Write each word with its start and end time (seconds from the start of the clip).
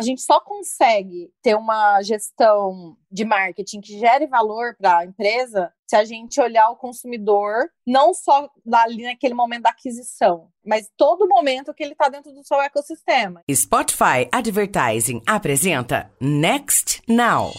a 0.00 0.02
gente 0.02 0.22
só 0.22 0.40
consegue 0.40 1.30
ter 1.42 1.54
uma 1.54 2.02
gestão 2.02 2.96
de 3.12 3.22
marketing 3.22 3.82
que 3.82 3.98
gere 3.98 4.26
valor 4.26 4.74
para 4.78 4.98
a 4.98 5.04
empresa 5.04 5.70
se 5.86 5.94
a 5.94 6.04
gente 6.04 6.40
olhar 6.40 6.70
o 6.70 6.76
consumidor, 6.76 7.68
não 7.86 8.14
só 8.14 8.48
ali 8.72 9.02
naquele 9.02 9.34
momento 9.34 9.64
da 9.64 9.70
aquisição, 9.70 10.48
mas 10.64 10.88
todo 10.96 11.28
momento 11.28 11.74
que 11.74 11.82
ele 11.82 11.92
está 11.92 12.08
dentro 12.08 12.32
do 12.32 12.42
seu 12.42 12.60
ecossistema. 12.62 13.42
Spotify 13.52 14.26
Advertising 14.32 15.20
apresenta 15.26 16.10
Next 16.18 17.02
Now. 17.06 17.52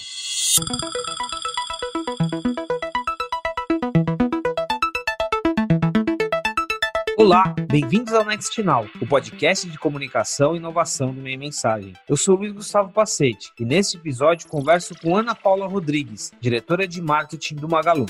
Olá, 7.21 7.53
bem-vindos 7.69 8.15
ao 8.15 8.25
Next 8.25 8.63
Now, 8.63 8.89
o 8.99 9.05
podcast 9.05 9.69
de 9.69 9.77
comunicação 9.77 10.55
e 10.55 10.57
inovação 10.57 11.13
do 11.13 11.21
Meia 11.21 11.37
Mensagem. 11.37 11.93
Eu 12.09 12.17
sou 12.17 12.35
Luiz 12.35 12.51
Gustavo 12.51 12.91
Pacete 12.91 13.53
e 13.59 13.63
neste 13.63 13.95
episódio 13.95 14.49
converso 14.49 14.95
com 14.99 15.15
Ana 15.15 15.35
Paula 15.35 15.67
Rodrigues, 15.67 16.31
diretora 16.41 16.87
de 16.87 16.99
marketing 16.99 17.57
do 17.57 17.69
Magalu. 17.69 18.07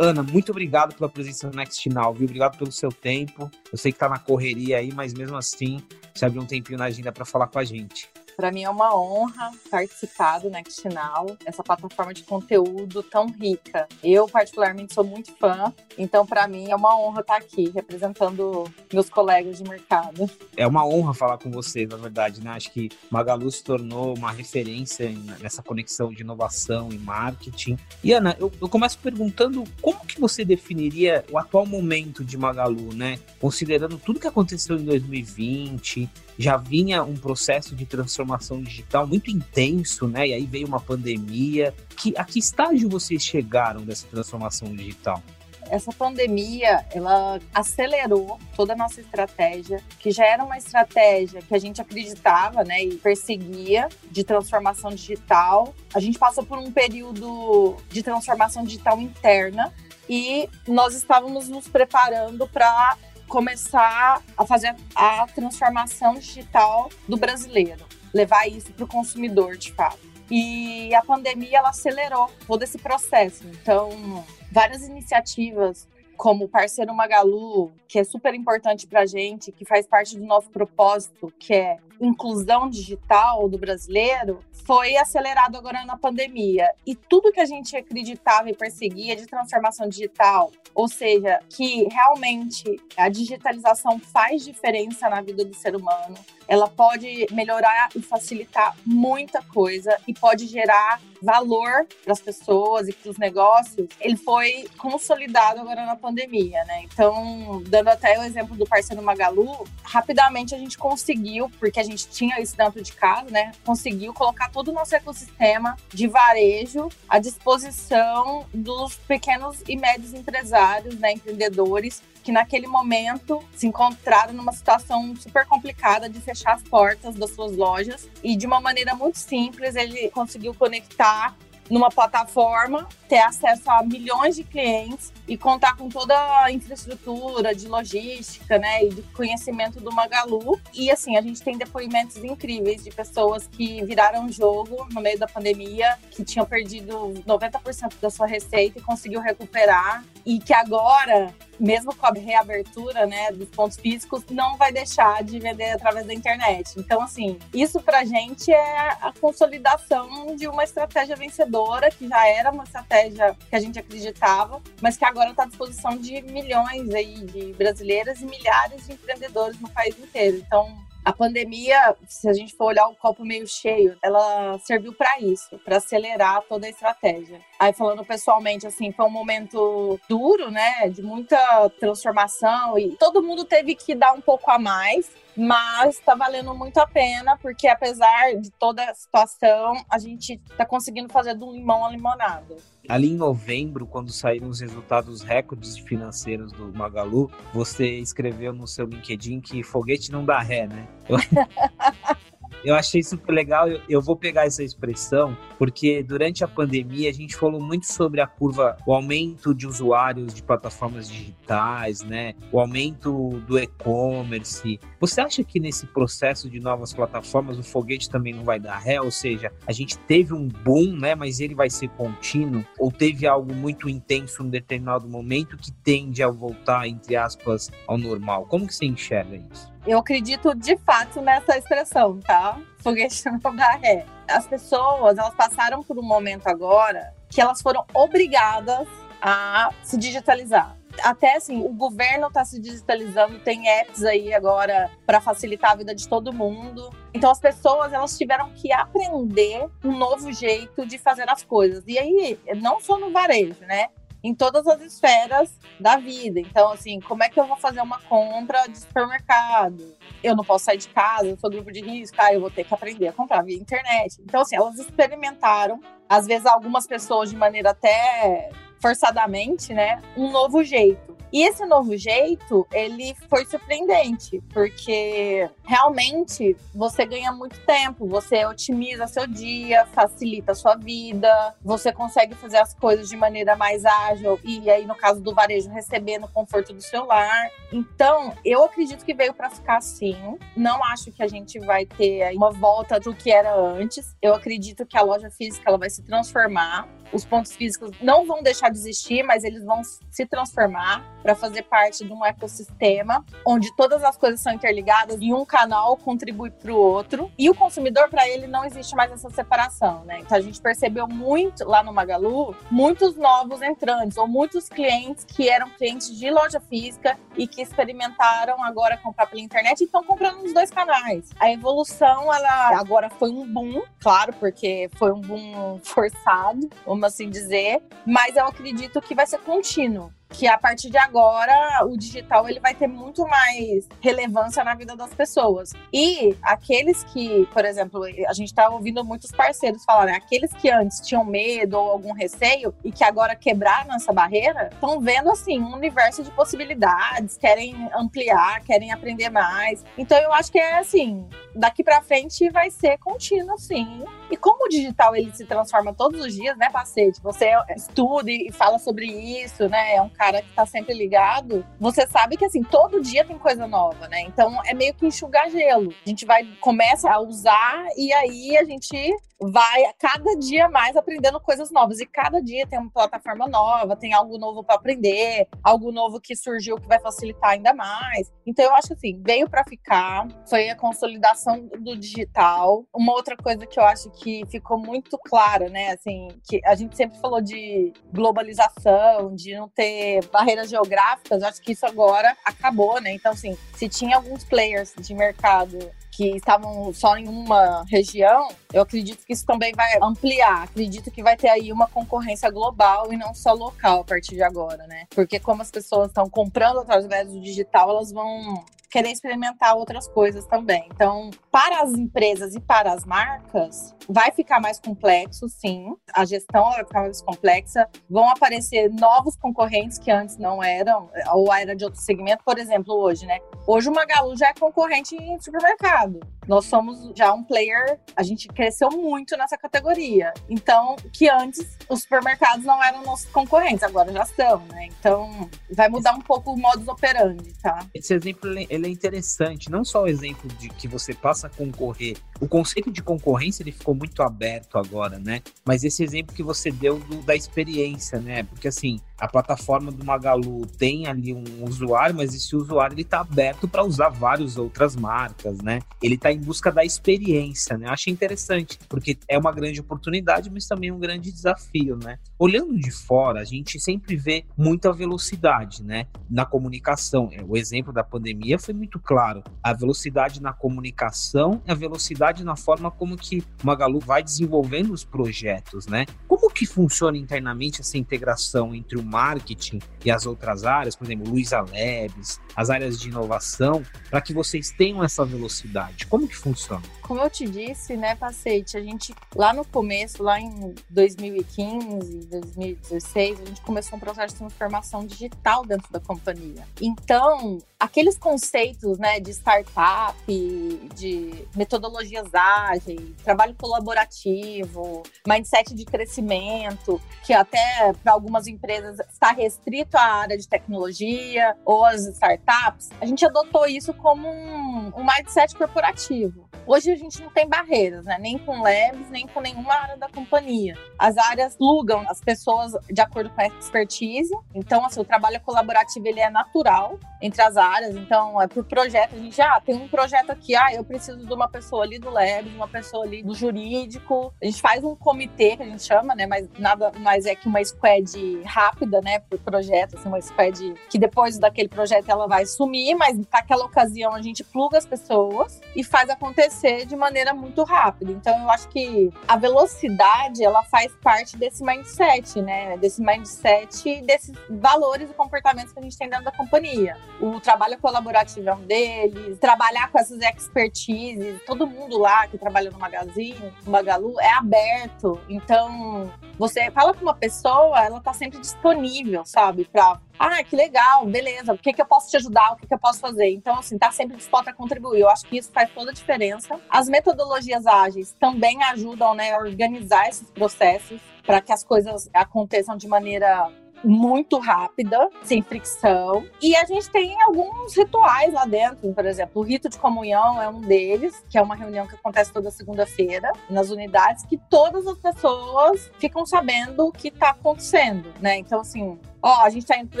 Ana, 0.00 0.22
muito 0.22 0.52
obrigado 0.52 0.94
pela 0.94 1.10
presença 1.10 1.50
no 1.50 1.54
Next 1.54 1.86
Now, 1.90 2.14
viu? 2.14 2.24
Obrigado 2.24 2.56
pelo 2.56 2.72
seu 2.72 2.90
tempo. 2.90 3.50
Eu 3.70 3.76
sei 3.76 3.92
que 3.92 3.96
está 3.96 4.08
na 4.08 4.18
correria 4.18 4.78
aí, 4.78 4.90
mas 4.90 5.12
mesmo 5.12 5.36
assim, 5.36 5.82
você 6.14 6.24
abriu 6.24 6.40
um 6.40 6.46
tempinho 6.46 6.78
na 6.78 6.86
agenda 6.86 7.12
para 7.12 7.26
falar 7.26 7.48
com 7.48 7.58
a 7.58 7.64
gente. 7.64 8.08
Para 8.36 8.50
mim 8.50 8.64
é 8.64 8.70
uma 8.70 8.96
honra 8.96 9.50
participar 9.70 10.40
do 10.40 10.50
Next 10.50 10.88
Now, 10.88 11.36
essa 11.44 11.62
plataforma 11.62 12.12
de 12.12 12.22
conteúdo 12.22 13.02
tão 13.02 13.28
rica. 13.28 13.86
Eu, 14.02 14.28
particularmente, 14.28 14.94
sou 14.94 15.04
muito 15.04 15.32
fã, 15.36 15.72
então 15.96 16.26
para 16.26 16.48
mim 16.48 16.70
é 16.70 16.76
uma 16.76 16.98
honra 16.98 17.20
estar 17.20 17.36
aqui 17.36 17.70
representando 17.70 18.64
meus 18.92 19.08
colegas 19.08 19.58
de 19.58 19.68
mercado. 19.68 20.28
É 20.56 20.66
uma 20.66 20.86
honra 20.86 21.14
falar 21.14 21.38
com 21.38 21.50
você, 21.50 21.86
na 21.86 21.96
verdade, 21.96 22.42
né? 22.42 22.50
Acho 22.50 22.72
que 22.72 22.90
Magalu 23.10 23.50
se 23.50 23.62
tornou 23.62 24.16
uma 24.16 24.32
referência 24.32 25.10
nessa 25.40 25.62
conexão 25.62 26.12
de 26.12 26.22
inovação 26.22 26.90
e 26.92 26.98
marketing. 26.98 27.78
E 28.02 28.12
Ana, 28.12 28.36
eu, 28.38 28.50
eu 28.60 28.68
começo 28.68 28.98
perguntando 28.98 29.64
como 29.80 30.04
que 30.06 30.20
você 30.20 30.44
definiria 30.44 31.24
o 31.30 31.38
atual 31.38 31.66
momento 31.66 32.24
de 32.24 32.36
Magalu, 32.36 32.92
né? 32.94 33.18
Considerando 33.40 33.98
tudo 33.98 34.20
que 34.20 34.26
aconteceu 34.26 34.76
em 34.76 34.84
2020, 34.84 36.08
já 36.38 36.56
vinha 36.56 37.02
um 37.02 37.16
processo 37.16 37.74
de 37.74 37.86
transformação 37.86 38.62
digital 38.62 39.06
muito 39.06 39.30
intenso, 39.30 40.06
né? 40.08 40.28
E 40.28 40.34
aí 40.34 40.46
veio 40.46 40.66
uma 40.66 40.80
pandemia. 40.80 41.74
Que, 41.96 42.12
a 42.16 42.24
que 42.24 42.38
estágio 42.38 42.88
vocês 42.88 43.22
chegaram 43.22 43.82
dessa 43.82 44.06
transformação 44.06 44.74
digital? 44.74 45.22
Essa 45.70 45.92
pandemia, 45.92 46.84
ela 46.92 47.38
acelerou 47.54 48.38
toda 48.54 48.74
a 48.74 48.76
nossa 48.76 49.00
estratégia, 49.00 49.82
que 49.98 50.10
já 50.10 50.26
era 50.26 50.44
uma 50.44 50.58
estratégia 50.58 51.40
que 51.40 51.54
a 51.54 51.58
gente 51.58 51.80
acreditava, 51.80 52.62
né, 52.62 52.84
e 52.84 52.96
perseguia 52.96 53.88
de 54.10 54.22
transformação 54.24 54.90
digital. 54.90 55.74
A 55.94 56.00
gente 56.00 56.18
passou 56.18 56.44
por 56.44 56.58
um 56.58 56.70
período 56.70 57.76
de 57.88 58.02
transformação 58.02 58.62
digital 58.62 59.00
interna 59.00 59.72
e 60.08 60.48
nós 60.68 60.94
estávamos 60.94 61.48
nos 61.48 61.66
preparando 61.66 62.46
para 62.46 62.96
começar 63.34 64.22
a 64.36 64.46
fazer 64.46 64.76
a 64.94 65.26
transformação 65.26 66.14
digital 66.14 66.88
do 67.08 67.16
brasileiro, 67.16 67.84
levar 68.14 68.46
isso 68.46 68.72
para 68.72 68.84
o 68.84 68.86
consumidor 68.86 69.56
de 69.56 69.72
fato. 69.72 69.98
E 70.30 70.94
a 70.94 71.02
pandemia 71.02 71.58
ela 71.58 71.70
acelerou 71.70 72.30
todo 72.46 72.62
esse 72.62 72.78
processo. 72.78 73.42
Então, 73.48 74.24
várias 74.52 74.82
iniciativas 74.86 75.88
como 76.16 76.48
parceiro 76.48 76.94
Magalu, 76.94 77.72
que 77.88 77.98
é 77.98 78.04
super 78.04 78.32
importante 78.34 78.86
para 78.86 79.00
a 79.00 79.06
gente, 79.06 79.50
que 79.50 79.64
faz 79.64 79.84
parte 79.84 80.16
do 80.16 80.24
nosso 80.24 80.48
propósito, 80.50 81.34
que 81.36 81.52
é 81.52 81.78
inclusão 82.00 82.68
digital 82.68 83.48
do 83.48 83.58
brasileiro, 83.58 84.40
foi 84.64 84.96
acelerado 84.96 85.56
agora 85.56 85.84
na 85.84 85.96
pandemia. 85.96 86.70
E 86.86 86.94
tudo 86.94 87.32
que 87.32 87.40
a 87.40 87.44
gente 87.44 87.76
acreditava 87.76 88.50
e 88.50 88.54
perseguia 88.54 89.14
de 89.14 89.26
transformação 89.26 89.88
digital, 89.88 90.50
ou 90.74 90.88
seja, 90.88 91.38
que 91.50 91.86
realmente 91.90 92.80
a 92.96 93.08
digitalização 93.08 94.00
faz 94.00 94.44
diferença 94.44 95.08
na 95.08 95.20
vida 95.20 95.44
do 95.44 95.54
ser 95.54 95.76
humano, 95.76 96.16
ela 96.48 96.68
pode 96.68 97.26
melhorar 97.30 97.88
e 97.94 98.02
facilitar 98.02 98.76
muita 98.84 99.42
coisa 99.42 99.96
e 100.06 100.12
pode 100.12 100.46
gerar 100.46 101.00
valor 101.22 101.86
para 102.02 102.12
as 102.12 102.20
pessoas 102.20 102.86
e 102.88 102.92
para 102.92 103.10
os 103.10 103.16
negócios, 103.16 103.88
ele 103.98 104.16
foi 104.16 104.68
consolidado 104.76 105.60
agora 105.60 105.86
na 105.86 105.96
pandemia, 105.96 106.62
né? 106.64 106.82
Então, 106.82 107.62
dando 107.66 107.88
até 107.88 108.18
o 108.18 108.22
exemplo 108.22 108.54
do 108.56 108.66
parceiro 108.66 109.02
Magalu, 109.02 109.66
rapidamente 109.82 110.54
a 110.54 110.58
gente 110.58 110.76
conseguiu, 110.76 111.50
porque 111.58 111.80
a 111.80 111.82
gente 111.82 111.93
tinha 111.96 112.40
isso 112.40 112.56
dentro 112.56 112.82
de 112.82 112.92
casa, 112.92 113.30
né? 113.30 113.52
Conseguiu 113.64 114.12
colocar 114.12 114.50
todo 114.50 114.68
o 114.68 114.72
nosso 114.72 114.94
ecossistema 114.94 115.76
de 115.88 116.06
varejo 116.06 116.88
à 117.08 117.18
disposição 117.18 118.46
dos 118.52 118.96
pequenos 118.96 119.62
e 119.68 119.76
médios 119.76 120.12
empresários, 120.12 120.98
né, 120.98 121.12
empreendedores, 121.12 122.02
que 122.22 122.32
naquele 122.32 122.66
momento 122.66 123.44
se 123.54 123.66
encontraram 123.66 124.32
numa 124.32 124.52
situação 124.52 125.14
super 125.16 125.46
complicada 125.46 126.08
de 126.08 126.20
fechar 126.20 126.54
as 126.54 126.62
portas 126.62 127.14
das 127.14 127.30
suas 127.34 127.54
lojas 127.54 128.08
e 128.22 128.34
de 128.34 128.46
uma 128.46 128.60
maneira 128.60 128.94
muito 128.94 129.18
simples 129.18 129.76
ele 129.76 130.08
conseguiu 130.10 130.54
conectar 130.54 131.36
numa 131.70 131.90
plataforma, 131.90 132.88
ter 133.14 133.20
acesso 133.20 133.70
a 133.70 133.84
milhões 133.84 134.34
de 134.34 134.42
clientes 134.42 135.12
e 135.28 135.38
contar 135.38 135.76
com 135.76 135.88
toda 135.88 136.16
a 136.42 136.50
infraestrutura 136.50 137.54
de 137.54 137.68
logística, 137.68 138.58
né, 138.58 138.86
e 138.86 138.88
de 138.88 139.02
conhecimento 139.14 139.78
do 139.78 139.92
Magalu. 139.92 140.60
E 140.72 140.90
assim, 140.90 141.16
a 141.16 141.22
gente 141.22 141.40
tem 141.40 141.56
depoimentos 141.56 142.16
incríveis 142.16 142.82
de 142.82 142.90
pessoas 142.90 143.46
que 143.46 143.84
viraram 143.84 144.28
jogo 144.32 144.88
no 144.90 145.00
meio 145.00 145.16
da 145.16 145.28
pandemia, 145.28 145.96
que 146.10 146.24
tinham 146.24 146.44
perdido 146.44 147.14
90% 147.24 147.94
da 148.00 148.10
sua 148.10 148.26
receita 148.26 148.80
e 148.80 148.82
conseguiu 148.82 149.20
recuperar 149.20 150.04
e 150.26 150.40
que 150.40 150.52
agora 150.52 151.32
mesmo 151.58 151.94
com 151.94 152.06
a 152.06 152.10
reabertura, 152.10 153.06
né, 153.06 153.30
dos 153.32 153.48
pontos 153.48 153.76
físicos, 153.76 154.24
não 154.30 154.56
vai 154.56 154.72
deixar 154.72 155.22
de 155.22 155.38
vender 155.38 155.70
através 155.70 156.06
da 156.06 156.14
internet. 156.14 156.72
Então, 156.76 157.00
assim, 157.00 157.38
isso 157.52 157.80
pra 157.80 158.04
gente 158.04 158.52
é 158.52 158.88
a 159.00 159.12
consolidação 159.20 160.34
de 160.34 160.48
uma 160.48 160.64
estratégia 160.64 161.16
vencedora, 161.16 161.90
que 161.90 162.08
já 162.08 162.28
era 162.28 162.50
uma 162.50 162.64
estratégia 162.64 163.03
que 163.10 163.56
a 163.56 163.60
gente 163.60 163.78
acreditava, 163.78 164.62
mas 164.80 164.96
que 164.96 165.04
agora 165.04 165.30
está 165.30 165.44
à 165.44 165.46
disposição 165.46 165.96
de 165.96 166.22
milhões 166.22 166.92
aí 166.94 167.14
de 167.24 167.52
brasileiras 167.52 168.20
e 168.20 168.26
milhares 168.26 168.86
de 168.86 168.92
empreendedores 168.92 169.60
no 169.60 169.68
país 169.70 169.98
inteiro. 169.98 170.38
Então, 170.38 170.84
a 171.04 171.12
pandemia, 171.12 171.94
se 172.08 172.26
a 172.28 172.32
gente 172.32 172.56
for 172.56 172.66
olhar 172.66 172.88
o 172.88 172.96
copo 172.96 173.24
meio 173.24 173.46
cheio, 173.46 173.96
ela 174.02 174.58
serviu 174.60 174.92
para 174.94 175.20
isso, 175.20 175.58
para 175.58 175.76
acelerar 175.76 176.42
toda 176.48 176.66
a 176.66 176.70
estratégia. 176.70 177.40
Aí 177.58 177.74
falando 177.74 178.02
pessoalmente, 178.04 178.66
assim, 178.66 178.90
foi 178.90 179.04
um 179.04 179.10
momento 179.10 180.00
duro, 180.08 180.50
né, 180.50 180.88
de 180.88 181.02
muita 181.02 181.70
transformação 181.78 182.78
e 182.78 182.96
todo 182.96 183.22
mundo 183.22 183.44
teve 183.44 183.74
que 183.74 183.94
dar 183.94 184.12
um 184.14 184.20
pouco 184.20 184.50
a 184.50 184.58
mais 184.58 185.10
mas 185.36 185.96
está 185.98 186.14
valendo 186.14 186.54
muito 186.54 186.78
a 186.78 186.86
pena, 186.86 187.36
porque 187.36 187.68
apesar 187.68 188.34
de 188.40 188.50
toda 188.50 188.84
a 188.84 188.94
situação, 188.94 189.74
a 189.88 189.98
gente 189.98 190.40
está 190.50 190.64
conseguindo 190.64 191.12
fazer 191.12 191.34
do 191.34 191.52
limão 191.52 191.84
a 191.84 191.90
limonada. 191.90 192.56
Ali 192.88 193.12
em 193.12 193.16
novembro, 193.16 193.86
quando 193.86 194.12
saíram 194.12 194.48
os 194.48 194.60
resultados 194.60 195.22
recordes 195.22 195.78
financeiros 195.78 196.52
do 196.52 196.72
Magalu, 196.72 197.30
você 197.52 197.98
escreveu 197.98 198.52
no 198.52 198.66
seu 198.66 198.86
LinkedIn 198.86 199.40
que 199.40 199.62
foguete 199.62 200.12
não 200.12 200.24
dá 200.24 200.38
ré, 200.40 200.66
né? 200.66 200.86
Eu 202.64 202.74
achei 202.74 203.02
super 203.02 203.32
legal. 203.32 203.68
Eu, 203.68 203.80
eu, 203.88 204.02
vou 204.02 204.16
pegar 204.16 204.46
essa 204.46 204.64
expressão 204.64 205.36
porque 205.58 206.02
durante 206.02 206.42
a 206.42 206.48
pandemia 206.48 207.10
a 207.10 207.12
gente 207.12 207.36
falou 207.36 207.62
muito 207.62 207.84
sobre 207.84 208.22
a 208.22 208.26
curva, 208.26 208.76
o 208.86 208.94
aumento 208.94 209.54
de 209.54 209.66
usuários 209.66 210.32
de 210.32 210.42
plataformas 210.42 211.08
digitais, 211.10 212.00
né? 212.02 212.32
O 212.50 212.58
aumento 212.58 213.40
do 213.46 213.58
e-commerce. 213.58 214.80
Você 214.98 215.20
acha 215.20 215.44
que 215.44 215.60
nesse 215.60 215.86
processo 215.86 216.48
de 216.48 216.58
novas 216.58 216.94
plataformas 216.94 217.58
o 217.58 217.62
foguete 217.62 218.08
também 218.08 218.32
não 218.32 218.44
vai 218.44 218.58
dar 218.58 218.78
ré? 218.78 218.98
Ou 218.98 219.10
seja, 219.10 219.52
a 219.66 219.72
gente 219.72 219.98
teve 219.98 220.32
um 220.32 220.48
boom, 220.48 220.96
né? 220.96 221.14
Mas 221.14 221.40
ele 221.40 221.54
vai 221.54 221.68
ser 221.68 221.88
contínuo? 221.90 222.64
Ou 222.78 222.90
teve 222.90 223.26
algo 223.26 223.52
muito 223.54 223.90
intenso 223.90 224.42
em 224.42 224.46
um 224.46 224.50
determinado 224.50 225.06
momento 225.06 225.58
que 225.58 225.70
tende 225.70 226.22
a 226.22 226.30
voltar, 226.30 226.88
entre 226.88 227.14
aspas, 227.14 227.70
ao 227.86 227.98
normal? 227.98 228.46
Como 228.46 228.66
que 228.66 228.74
você 228.74 228.86
enxerga 228.86 229.36
isso? 229.36 229.73
Eu 229.86 229.98
acredito 229.98 230.54
de 230.54 230.78
fato 230.78 231.20
nessa 231.20 231.58
expressão, 231.58 232.18
tá? 232.20 232.58
Foguete 232.78 233.22
dá 233.54 233.70
ré. 233.72 234.06
As 234.26 234.46
pessoas, 234.46 235.18
elas 235.18 235.34
passaram 235.34 235.82
por 235.82 235.98
um 235.98 236.02
momento 236.02 236.46
agora 236.46 237.12
que 237.28 237.38
elas 237.40 237.60
foram 237.60 237.84
obrigadas 237.92 238.88
a 239.20 239.70
se 239.82 239.98
digitalizar. 239.98 240.74
Até 241.02 241.36
assim, 241.36 241.60
o 241.60 241.70
governo 241.70 242.28
está 242.28 242.44
se 242.44 242.60
digitalizando, 242.60 243.40
tem 243.40 243.68
apps 243.68 244.04
aí 244.04 244.32
agora 244.32 244.90
para 245.04 245.20
facilitar 245.20 245.72
a 245.72 245.76
vida 245.76 245.94
de 245.94 246.08
todo 246.08 246.32
mundo. 246.32 246.88
Então 247.12 247.30
as 247.30 247.40
pessoas 247.40 247.92
elas 247.92 248.16
tiveram 248.16 248.50
que 248.52 248.72
aprender 248.72 249.68
um 249.84 249.98
novo 249.98 250.32
jeito 250.32 250.86
de 250.86 250.96
fazer 250.96 251.28
as 251.28 251.42
coisas. 251.42 251.84
E 251.86 251.98
aí, 251.98 252.38
não 252.56 252.80
só 252.80 252.98
no 252.98 253.12
varejo, 253.12 253.60
né? 253.66 253.88
Em 254.24 254.34
todas 254.34 254.66
as 254.66 254.80
esferas 254.80 255.52
da 255.78 255.98
vida. 255.98 256.40
Então, 256.40 256.72
assim, 256.72 256.98
como 256.98 257.22
é 257.22 257.28
que 257.28 257.38
eu 257.38 257.46
vou 257.46 257.58
fazer 257.58 257.82
uma 257.82 258.00
compra 258.00 258.66
de 258.66 258.78
supermercado? 258.78 259.94
Eu 260.22 260.34
não 260.34 260.42
posso 260.42 260.64
sair 260.64 260.78
de 260.78 260.88
casa, 260.88 261.26
eu 261.26 261.36
sou 261.36 261.50
grupo 261.50 261.70
de 261.70 261.82
risco, 261.82 262.16
ah, 262.18 262.32
eu 262.32 262.40
vou 262.40 262.50
ter 262.50 262.64
que 262.64 262.72
aprender 262.72 263.08
a 263.08 263.12
comprar 263.12 263.42
via 263.42 263.54
internet. 263.54 264.16
Então, 264.22 264.40
assim, 264.40 264.56
elas 264.56 264.78
experimentaram, 264.78 265.78
às 266.08 266.26
vezes 266.26 266.46
algumas 266.46 266.86
pessoas 266.86 267.28
de 267.28 267.36
maneira 267.36 267.70
até 267.70 268.50
forçadamente, 268.80 269.74
né, 269.74 270.00
um 270.16 270.30
novo 270.30 270.64
jeito. 270.64 271.13
E 271.34 271.42
esse 271.42 271.66
novo 271.66 271.96
jeito, 271.96 272.64
ele 272.72 273.12
foi 273.28 273.44
surpreendente, 273.44 274.40
porque 274.52 275.50
realmente 275.64 276.56
você 276.72 277.04
ganha 277.04 277.32
muito 277.32 277.58
tempo, 277.66 278.06
você 278.06 278.46
otimiza 278.46 279.08
seu 279.08 279.26
dia, 279.26 279.84
facilita 279.86 280.52
a 280.52 280.54
sua 280.54 280.76
vida, 280.76 281.28
você 281.60 281.92
consegue 281.92 282.36
fazer 282.36 282.58
as 282.58 282.72
coisas 282.72 283.08
de 283.08 283.16
maneira 283.16 283.56
mais 283.56 283.84
ágil 283.84 284.38
e 284.44 284.70
aí 284.70 284.86
no 284.86 284.94
caso 284.94 285.20
do 285.20 285.34
varejo 285.34 285.68
receber 285.70 286.18
no 286.18 286.28
conforto 286.28 286.72
do 286.72 286.80
celular. 286.80 287.50
Então, 287.72 288.32
eu 288.44 288.62
acredito 288.62 289.04
que 289.04 289.12
veio 289.12 289.34
para 289.34 289.50
ficar 289.50 289.78
assim. 289.78 290.38
Não 290.56 290.84
acho 290.84 291.10
que 291.10 291.20
a 291.20 291.26
gente 291.26 291.58
vai 291.58 291.84
ter 291.84 292.32
uma 292.36 292.52
volta 292.52 293.00
do 293.00 293.12
que 293.12 293.32
era 293.32 293.52
antes. 293.56 294.14
Eu 294.22 294.36
acredito 294.36 294.86
que 294.86 294.96
a 294.96 295.02
loja 295.02 295.28
física 295.30 295.64
ela 295.66 295.78
vai 295.78 295.90
se 295.90 296.00
transformar 296.04 296.88
os 297.14 297.24
pontos 297.24 297.54
físicos 297.54 297.90
não 298.02 298.26
vão 298.26 298.42
deixar 298.42 298.70
de 298.70 298.78
existir, 298.78 299.22
mas 299.22 299.44
eles 299.44 299.64
vão 299.64 299.82
se 300.10 300.26
transformar 300.26 301.04
para 301.24 301.34
fazer 301.34 301.62
parte 301.62 302.04
de 302.04 302.12
um 302.12 302.22
ecossistema 302.22 303.24
onde 303.46 303.74
todas 303.74 304.04
as 304.04 304.14
coisas 304.14 304.40
são 304.40 304.52
interligadas 304.52 305.16
e 305.22 305.32
um 305.32 305.42
canal 305.44 305.96
contribui 305.96 306.50
para 306.50 306.70
o 306.70 306.76
outro. 306.76 307.32
E 307.38 307.48
o 307.48 307.54
consumidor, 307.54 308.10
para 308.10 308.28
ele, 308.28 308.46
não 308.46 308.62
existe 308.62 308.94
mais 308.94 309.10
essa 309.10 309.30
separação, 309.30 310.04
né? 310.04 310.20
Então 310.20 310.36
a 310.36 310.40
gente 310.42 310.60
percebeu 310.60 311.08
muito 311.08 311.64
lá 311.64 311.82
no 311.82 311.94
Magalu, 311.94 312.54
muitos 312.70 313.16
novos 313.16 313.62
entrantes 313.62 314.18
ou 314.18 314.28
muitos 314.28 314.68
clientes 314.68 315.24
que 315.24 315.48
eram 315.48 315.70
clientes 315.70 316.14
de 316.14 316.30
loja 316.30 316.60
física 316.60 317.18
e 317.38 317.48
que 317.48 317.62
experimentaram 317.62 318.62
agora 318.62 318.98
comprar 318.98 319.26
pela 319.26 319.40
internet 319.40 319.80
e 319.80 319.84
estão 319.84 320.04
comprando 320.04 320.42
nos 320.42 320.52
dois 320.52 320.70
canais. 320.70 321.30
A 321.40 321.50
evolução, 321.50 322.32
ela 322.32 322.78
agora 322.78 323.08
foi 323.08 323.30
um 323.30 323.46
boom, 323.46 323.82
claro, 323.98 324.34
porque 324.34 324.90
foi 324.96 325.10
um 325.10 325.22
boom 325.22 325.80
forçado, 325.82 326.68
vamos 326.84 327.04
assim 327.04 327.30
dizer, 327.30 327.82
mas 328.04 328.36
eu 328.36 328.44
acredito 328.44 329.00
que 329.00 329.14
vai 329.14 329.26
ser 329.26 329.38
contínuo 329.38 330.12
que 330.34 330.48
a 330.48 330.58
partir 330.58 330.90
de 330.90 330.98
agora 330.98 331.84
o 331.86 331.96
digital 331.96 332.48
ele 332.48 332.58
vai 332.58 332.74
ter 332.74 332.88
muito 332.88 333.26
mais 333.26 333.88
relevância 334.00 334.64
na 334.64 334.74
vida 334.74 334.96
das 334.96 335.14
pessoas. 335.14 335.72
E 335.92 336.36
aqueles 336.42 337.04
que, 337.04 337.46
por 337.52 337.64
exemplo, 337.64 338.04
a 338.04 338.32
gente 338.32 338.48
está 338.48 338.68
ouvindo 338.68 339.04
muitos 339.04 339.30
parceiros 339.30 339.84
falarem, 339.84 340.14
aqueles 340.14 340.52
que 340.52 340.68
antes 340.70 341.00
tinham 341.00 341.24
medo 341.24 341.78
ou 341.78 341.90
algum 341.90 342.12
receio 342.12 342.74
e 342.84 342.90
que 342.90 343.04
agora 343.04 343.36
quebraram 343.36 343.94
essa 343.94 344.12
barreira, 344.12 344.70
estão 344.72 345.00
vendo 345.00 345.30
assim 345.30 345.60
um 345.60 345.72
universo 345.72 346.22
de 346.22 346.30
possibilidades, 346.32 347.36
querem 347.36 347.88
ampliar, 347.94 348.60
querem 348.62 348.92
aprender 348.92 349.30
mais. 349.30 349.84
Então 349.96 350.18
eu 350.18 350.32
acho 350.32 350.50
que 350.50 350.58
é 350.58 350.78
assim, 350.78 351.28
daqui 351.54 351.84
para 351.84 352.02
frente 352.02 352.50
vai 352.50 352.70
ser 352.70 352.98
contínuo, 352.98 353.56
sim. 353.56 354.04
E 354.30 354.36
como 354.36 354.66
o 354.66 354.68
digital 354.68 355.14
ele 355.14 355.32
se 355.32 355.44
transforma 355.44 355.92
todos 355.94 356.20
os 356.20 356.34
dias, 356.34 356.56
né, 356.56 356.68
Pacete? 356.70 357.20
Você 357.22 357.52
estuda 357.76 358.30
e 358.30 358.50
fala 358.52 358.78
sobre 358.78 359.06
isso, 359.06 359.68
né? 359.68 359.94
É 359.96 360.02
um 360.02 360.08
cara 360.08 360.42
que 360.42 360.52
tá 360.54 360.66
sempre 360.66 360.94
ligado, 360.94 361.64
você 361.78 362.06
sabe 362.06 362.36
que 362.36 362.44
assim, 362.44 362.62
todo 362.62 363.00
dia 363.00 363.24
tem 363.24 363.38
coisa 363.38 363.66
nova, 363.66 364.08
né? 364.08 364.22
Então 364.22 364.60
é 364.64 364.74
meio 364.74 364.94
que 364.94 365.06
enxugar 365.06 365.50
gelo. 365.50 365.92
A 366.04 366.08
gente 366.08 366.24
vai, 366.24 366.44
começa 366.60 367.10
a 367.10 367.20
usar 367.20 367.86
e 367.96 368.12
aí 368.12 368.56
a 368.56 368.64
gente 368.64 369.14
vai 369.40 369.92
cada 369.98 370.36
dia 370.36 370.68
mais 370.68 370.96
aprendendo 370.96 371.40
coisas 371.40 371.70
novas. 371.70 372.00
E 372.00 372.06
cada 372.06 372.40
dia 372.40 372.66
tem 372.66 372.78
uma 372.78 372.90
plataforma 372.90 373.46
nova, 373.46 373.96
tem 373.96 374.12
algo 374.12 374.38
novo 374.38 374.62
para 374.64 374.76
aprender, 374.76 375.48
algo 375.62 375.92
novo 375.92 376.20
que 376.20 376.36
surgiu 376.36 376.76
que 376.76 376.86
vai 376.86 377.00
facilitar 377.00 377.50
ainda 377.50 377.74
mais. 377.74 378.32
Então 378.46 378.64
eu 378.64 378.74
acho 378.74 378.92
assim, 378.92 379.20
veio 379.24 379.48
para 379.48 379.64
ficar, 379.64 380.26
foi 380.48 380.70
a 380.70 380.76
consolidação 380.76 381.68
do 381.80 381.96
digital. 381.96 382.84
Uma 382.94 383.12
outra 383.12 383.36
coisa 383.36 383.66
que 383.66 383.78
eu 383.78 383.84
acho 383.84 384.10
que 384.16 384.44
ficou 384.46 384.78
muito 384.78 385.18
clara, 385.18 385.68
né? 385.68 385.92
Assim, 385.92 386.28
que 386.48 386.60
a 386.64 386.74
gente 386.74 386.96
sempre 386.96 387.18
falou 387.18 387.40
de 387.40 387.92
globalização, 388.12 389.34
de 389.34 389.54
não 389.54 389.68
ter 389.68 390.24
barreiras 390.28 390.70
geográficas, 390.70 391.42
eu 391.42 391.48
acho 391.48 391.60
que 391.60 391.72
isso 391.72 391.86
agora 391.86 392.36
acabou, 392.44 393.00
né? 393.00 393.12
Então, 393.12 393.32
assim, 393.32 393.56
se 393.74 393.88
tinha 393.88 394.16
alguns 394.16 394.44
players 394.44 394.94
de 394.98 395.14
mercado 395.14 395.78
que 396.16 396.36
estavam 396.36 396.92
só 396.92 397.16
em 397.16 397.26
uma 397.28 397.84
região, 397.88 398.48
eu 398.72 398.82
acredito 398.82 399.24
que 399.26 399.32
isso 399.32 399.44
também 399.44 399.72
vai 399.74 399.98
ampliar. 400.00 400.62
Acredito 400.62 401.10
que 401.10 401.22
vai 401.22 401.36
ter 401.36 401.48
aí 401.48 401.72
uma 401.72 401.88
concorrência 401.88 402.48
global 402.50 403.12
e 403.12 403.16
não 403.16 403.34
só 403.34 403.52
local 403.52 404.00
a 404.00 404.04
partir 404.04 404.36
de 404.36 404.42
agora, 404.42 404.86
né? 404.86 405.06
Porque 405.10 405.40
como 405.40 405.62
as 405.62 405.70
pessoas 405.70 406.08
estão 406.08 406.30
comprando 406.30 406.78
através 406.78 407.32
do 407.32 407.40
digital, 407.40 407.90
elas 407.90 408.12
vão 408.12 408.64
querer 408.94 409.10
experimentar 409.10 409.76
outras 409.76 410.06
coisas 410.06 410.46
também. 410.46 410.88
Então, 410.94 411.28
para 411.50 411.82
as 411.82 411.94
empresas 411.94 412.54
e 412.54 412.60
para 412.60 412.92
as 412.92 413.04
marcas, 413.04 413.92
vai 414.08 414.30
ficar 414.30 414.60
mais 414.60 414.78
complexo, 414.78 415.48
sim. 415.48 415.96
A 416.14 416.24
gestão 416.24 416.70
vai 416.70 416.84
ficar 416.84 417.00
mais 417.00 417.20
complexa. 417.20 417.88
Vão 418.08 418.28
aparecer 418.28 418.88
novos 418.92 419.34
concorrentes 419.36 419.98
que 419.98 420.12
antes 420.12 420.38
não 420.38 420.62
eram, 420.62 421.10
ou 421.32 421.52
era 421.52 421.74
de 421.74 421.84
outro 421.84 422.00
segmento. 422.00 422.44
Por 422.44 422.56
exemplo, 422.56 422.94
hoje, 422.94 423.26
né? 423.26 423.40
Hoje 423.66 423.88
o 423.88 423.92
Magalu 423.92 424.36
já 424.36 424.50
é 424.50 424.54
concorrente 424.54 425.16
em 425.16 425.40
supermercado. 425.40 426.20
Nós 426.46 426.66
somos 426.66 427.10
já 427.16 427.32
um 427.32 427.42
player, 427.42 427.98
a 428.16 428.22
gente 428.22 428.48
cresceu 428.48 428.90
muito 428.90 429.36
nessa 429.36 429.56
categoria. 429.56 430.32
Então, 430.48 430.96
que 431.12 431.28
antes 431.28 431.76
os 431.88 432.02
supermercados 432.02 432.64
não 432.64 432.82
eram 432.82 433.02
nossos 433.02 433.26
concorrentes, 433.26 433.82
agora 433.82 434.12
já 434.12 434.24
são, 434.24 434.60
né? 434.66 434.88
Então, 434.98 435.48
vai 435.70 435.88
mudar 435.88 436.14
um 436.14 436.20
pouco 436.20 436.52
o 436.52 436.56
modus 436.56 436.86
operandi, 436.88 437.52
tá? 437.62 437.86
Esse 437.94 438.14
exemplo 438.14 438.50
ele 438.50 438.86
é 438.86 438.90
interessante, 438.90 439.70
não 439.70 439.84
só 439.84 440.02
o 440.02 440.06
exemplo 440.06 440.48
de 440.58 440.68
que 440.68 440.86
você 440.88 441.14
passa 441.14 441.46
a 441.46 441.50
concorrer. 441.50 442.16
O 442.40 442.48
conceito 442.48 442.90
de 442.90 443.02
concorrência 443.02 443.62
ele 443.62 443.72
ficou 443.72 443.94
muito 443.94 444.22
aberto 444.22 444.78
agora, 444.78 445.18
né? 445.18 445.42
Mas 445.64 445.84
esse 445.84 446.02
exemplo 446.02 446.34
que 446.34 446.42
você 446.42 446.70
deu 446.70 446.98
do, 446.98 447.22
da 447.22 447.34
experiência, 447.34 448.20
né? 448.20 448.42
Porque 448.42 448.68
assim, 448.68 449.00
a 449.18 449.28
plataforma 449.28 449.90
do 449.90 450.04
Magalu 450.04 450.66
tem 450.66 451.06
ali 451.06 451.32
um 451.32 451.64
usuário, 451.64 452.14
mas 452.14 452.34
esse 452.34 452.54
usuário 452.54 452.94
ele 452.94 453.02
está 453.02 453.20
aberto 453.20 453.68
para 453.68 453.84
usar 453.84 454.08
várias 454.08 454.56
outras 454.56 454.96
marcas, 454.96 455.58
né? 455.58 455.80
Ele 456.02 456.14
está 456.14 456.32
em 456.32 456.38
busca 456.38 456.70
da 456.70 456.84
experiência, 456.84 457.76
né? 457.76 457.86
Eu 457.86 457.92
achei 457.92 458.12
interessante, 458.12 458.78
porque 458.88 459.18
é 459.28 459.38
uma 459.38 459.52
grande 459.52 459.80
oportunidade, 459.80 460.50
mas 460.50 460.66
também 460.66 460.90
um 460.90 460.98
grande 460.98 461.30
desafio, 461.30 461.96
né? 461.96 462.18
Olhando 462.38 462.76
de 462.78 462.90
fora, 462.90 463.40
a 463.40 463.44
gente 463.44 463.80
sempre 463.80 464.16
vê 464.16 464.44
muita 464.56 464.92
velocidade, 464.92 465.82
né? 465.82 466.06
Na 466.28 466.44
comunicação. 466.44 467.28
É, 467.32 467.42
o 467.42 467.56
exemplo 467.56 467.92
da 467.92 468.04
pandemia 468.04 468.58
foi 468.58 468.74
muito 468.74 468.98
claro. 468.98 469.42
A 469.62 469.72
velocidade 469.72 470.40
na 470.42 470.52
comunicação 470.52 471.62
a 471.66 471.74
velocidade 471.74 472.44
na 472.44 472.56
forma 472.56 472.90
como 472.90 473.16
que 473.16 473.40
o 473.62 473.66
Magalu 473.66 474.00
vai 474.00 474.22
desenvolvendo 474.22 474.92
os 474.92 475.04
projetos, 475.04 475.86
né? 475.86 476.06
Como 476.26 476.50
que 476.50 476.66
funciona 476.66 477.16
internamente 477.16 477.80
essa 477.80 477.98
integração 477.98 478.74
entre 478.74 478.98
o 478.98 479.02
marketing 479.14 479.78
e 480.04 480.10
as 480.10 480.26
outras 480.26 480.64
áreas, 480.64 480.96
por 480.96 481.04
exemplo, 481.04 481.30
Luiza 481.30 481.60
Labs, 481.60 482.40
as 482.56 482.68
áreas 482.68 482.98
de 482.98 483.08
inovação, 483.08 483.84
para 484.10 484.20
que 484.20 484.34
vocês 484.34 484.72
tenham 484.72 485.04
essa 485.04 485.24
velocidade? 485.24 486.06
Como 486.06 486.26
que 486.26 486.36
funciona? 486.36 486.82
Como 487.06 487.20
eu 487.20 487.28
te 487.28 487.46
disse, 487.46 487.98
né, 487.98 488.14
Pacete, 488.14 488.78
a 488.78 488.80
gente 488.80 489.14
lá 489.36 489.52
no 489.52 489.62
começo, 489.62 490.22
lá 490.22 490.40
em 490.40 490.74
2015, 490.88 492.28
2016, 492.28 493.40
a 493.42 493.44
gente 493.44 493.60
começou 493.60 493.98
um 493.98 494.00
processo 494.00 494.32
de 494.32 494.38
transformação 494.38 495.06
digital 495.06 495.66
dentro 495.66 495.92
da 495.92 496.00
companhia. 496.00 496.66
Então, 496.80 497.58
aqueles 497.78 498.16
conceitos, 498.16 498.98
né, 498.98 499.20
de 499.20 499.32
startup, 499.32 500.14
de 500.26 501.46
metodologias 501.54 502.34
ágeis, 502.34 503.02
trabalho 503.22 503.54
colaborativo, 503.54 505.02
mindset 505.28 505.74
de 505.74 505.84
crescimento, 505.84 506.98
que 507.22 507.34
até 507.34 507.92
para 508.02 508.14
algumas 508.14 508.46
empresas 508.46 508.98
está 509.12 509.30
restrito 509.32 509.98
à 509.98 510.22
área 510.22 510.38
de 510.38 510.48
tecnologia 510.48 511.54
ou 511.66 511.84
às 511.84 512.06
startups, 512.06 512.88
a 512.98 513.04
gente 513.04 513.26
adotou 513.26 513.66
isso 513.66 513.92
como 513.92 514.26
um, 514.26 514.90
um 514.96 515.04
mindset 515.04 515.54
corporativo. 515.54 516.48
Hoje 516.66 516.93
a 516.94 516.98
gente 516.98 517.20
não 517.22 517.30
tem 517.30 517.48
barreiras, 517.48 518.04
né? 518.04 518.16
Nem 518.18 518.38
com 518.38 518.62
labs, 518.62 519.10
nem 519.10 519.26
com 519.26 519.40
nenhuma 519.40 519.74
área 519.74 519.96
da 519.96 520.08
companhia. 520.08 520.76
As 520.98 521.16
áreas 521.16 521.56
plugam 521.56 522.04
as 522.08 522.20
pessoas 522.20 522.72
de 522.90 523.00
acordo 523.00 523.30
com 523.30 523.40
a 523.40 523.46
expertise. 523.46 524.34
Então, 524.54 524.84
assim, 524.84 525.00
o 525.00 525.04
trabalho 525.04 525.40
colaborativo 525.40 526.06
ele 526.06 526.20
é 526.20 526.30
natural 526.30 526.98
entre 527.20 527.42
as 527.42 527.56
áreas. 527.56 527.96
Então, 527.96 528.40
é 528.40 528.46
por 528.46 528.64
projeto. 528.64 529.14
A 529.14 529.18
gente, 529.18 529.40
ah, 529.40 529.60
tem 529.64 529.74
um 529.74 529.88
projeto 529.88 530.30
aqui, 530.30 530.54
ah, 530.54 530.72
eu 530.72 530.84
preciso 530.84 531.26
de 531.26 531.32
uma 531.32 531.48
pessoa 531.48 531.84
ali 531.84 531.98
do 531.98 532.10
labs, 532.10 532.54
uma 532.54 532.68
pessoa 532.68 533.04
ali 533.04 533.22
do 533.22 533.34
jurídico. 533.34 534.32
A 534.42 534.44
gente 534.44 534.60
faz 534.60 534.84
um 534.84 534.94
comitê, 534.94 535.56
que 535.56 535.62
a 535.62 535.66
gente 535.66 535.82
chama, 535.82 536.14
né? 536.14 536.26
Mas 536.26 536.48
nada 536.58 536.92
mais 536.98 537.26
é 537.26 537.34
que 537.34 537.48
uma 537.48 537.64
squad 537.64 538.42
rápida, 538.44 539.00
né, 539.00 539.18
por 539.18 539.38
projeto, 539.38 539.96
assim, 539.96 540.08
uma 540.08 540.20
squad 540.20 540.74
que 540.88 540.98
depois 540.98 541.38
daquele 541.38 541.68
projeto 541.68 542.08
ela 542.08 542.26
vai 542.26 542.46
sumir, 542.46 542.94
mas 542.94 543.18
naquela 543.32 543.64
ocasião 543.64 544.14
a 544.14 544.22
gente 544.22 544.44
pluga 544.44 544.78
as 544.78 544.86
pessoas 544.86 545.60
e 545.74 545.82
faz 545.82 546.08
acontecer 546.10 546.83
de 546.84 546.96
maneira 546.96 547.32
muito 547.32 547.62
rápida. 547.64 548.12
Então, 548.12 548.36
eu 548.38 548.50
acho 548.50 548.68
que 548.68 549.10
a 549.26 549.36
velocidade, 549.36 550.44
ela 550.44 550.62
faz 550.64 550.92
parte 551.02 551.36
desse 551.36 551.64
mindset, 551.64 552.40
né? 552.40 552.76
Desse 552.76 553.02
mindset, 553.02 554.02
desses 554.02 554.34
valores 554.48 555.10
e 555.10 555.14
comportamentos 555.14 555.72
que 555.72 555.78
a 555.78 555.82
gente 555.82 555.96
tem 555.96 556.08
dentro 556.08 556.24
da 556.24 556.32
companhia. 556.32 556.96
O 557.20 557.40
trabalho 557.40 557.78
colaborativo 557.78 558.48
é 558.48 558.54
um 558.54 558.62
deles, 558.62 559.38
trabalhar 559.38 559.90
com 559.90 559.98
essas 559.98 560.20
expertises, 560.20 561.40
todo 561.46 561.66
mundo 561.66 561.98
lá 561.98 562.26
que 562.26 562.38
trabalha 562.38 562.70
no 562.70 562.78
Magazine, 562.78 563.52
no 563.64 563.72
Magalu, 563.72 564.20
é 564.20 564.32
aberto. 564.32 565.20
Então, 565.28 566.12
você 566.38 566.70
fala 566.70 566.94
com 566.94 567.02
uma 567.02 567.14
pessoa, 567.14 567.84
ela 567.84 568.00
tá 568.00 568.12
sempre 568.12 568.40
disponível, 568.40 569.24
sabe? 569.24 569.64
Pra 569.64 570.00
ah, 570.18 570.42
que 570.44 570.54
legal, 570.54 571.04
beleza. 571.06 571.52
O 571.52 571.58
que, 571.58 571.72
que 571.72 571.82
eu 571.82 571.86
posso 571.86 572.10
te 572.10 572.16
ajudar? 572.16 572.52
O 572.52 572.56
que, 572.56 572.66
que 572.66 572.74
eu 572.74 572.78
posso 572.78 573.00
fazer? 573.00 573.30
Então, 573.30 573.58
assim, 573.58 573.76
tá 573.76 573.90
sempre 573.90 574.16
disposta 574.16 574.50
a 574.50 574.54
contribuir. 574.54 575.00
Eu 575.00 575.10
acho 575.10 575.26
que 575.26 575.36
isso 575.36 575.50
faz 575.52 575.68
toda 575.70 575.90
a 575.90 575.94
diferença. 575.94 576.60
As 576.74 576.88
metodologias 576.88 577.68
ágeis 577.68 578.16
também 578.18 578.60
ajudam 578.64 579.14
né, 579.14 579.32
a 579.32 579.38
organizar 579.38 580.08
esses 580.08 580.28
processos 580.28 581.00
para 581.24 581.40
que 581.40 581.52
as 581.52 581.62
coisas 581.62 582.10
aconteçam 582.12 582.76
de 582.76 582.88
maneira 582.88 583.48
muito 583.84 584.40
rápida, 584.40 585.08
sem 585.22 585.40
fricção. 585.40 586.26
E 586.42 586.56
a 586.56 586.64
gente 586.64 586.90
tem 586.90 587.14
alguns 587.22 587.76
rituais 587.76 588.32
lá 588.32 588.44
dentro, 588.44 588.92
por 588.92 589.06
exemplo, 589.06 589.40
o 589.40 589.44
rito 589.44 589.68
de 589.68 589.78
comunhão 589.78 590.42
é 590.42 590.48
um 590.48 590.60
deles, 590.60 591.22
que 591.30 591.38
é 591.38 591.42
uma 591.42 591.54
reunião 591.54 591.86
que 591.86 591.94
acontece 591.94 592.32
toda 592.32 592.50
segunda-feira 592.50 593.30
nas 593.48 593.70
unidades, 593.70 594.24
que 594.24 594.36
todas 594.50 594.84
as 594.84 594.98
pessoas 594.98 595.92
ficam 596.00 596.26
sabendo 596.26 596.88
o 596.88 596.90
que 596.90 597.06
está 597.06 597.30
acontecendo, 597.30 598.12
né? 598.20 598.38
Então, 598.38 598.62
assim, 598.62 598.98
ó, 599.24 599.38
oh, 599.38 599.40
a 599.46 599.48
gente 599.48 599.64
tá 599.64 599.78
indo 599.78 599.88
por 599.88 600.00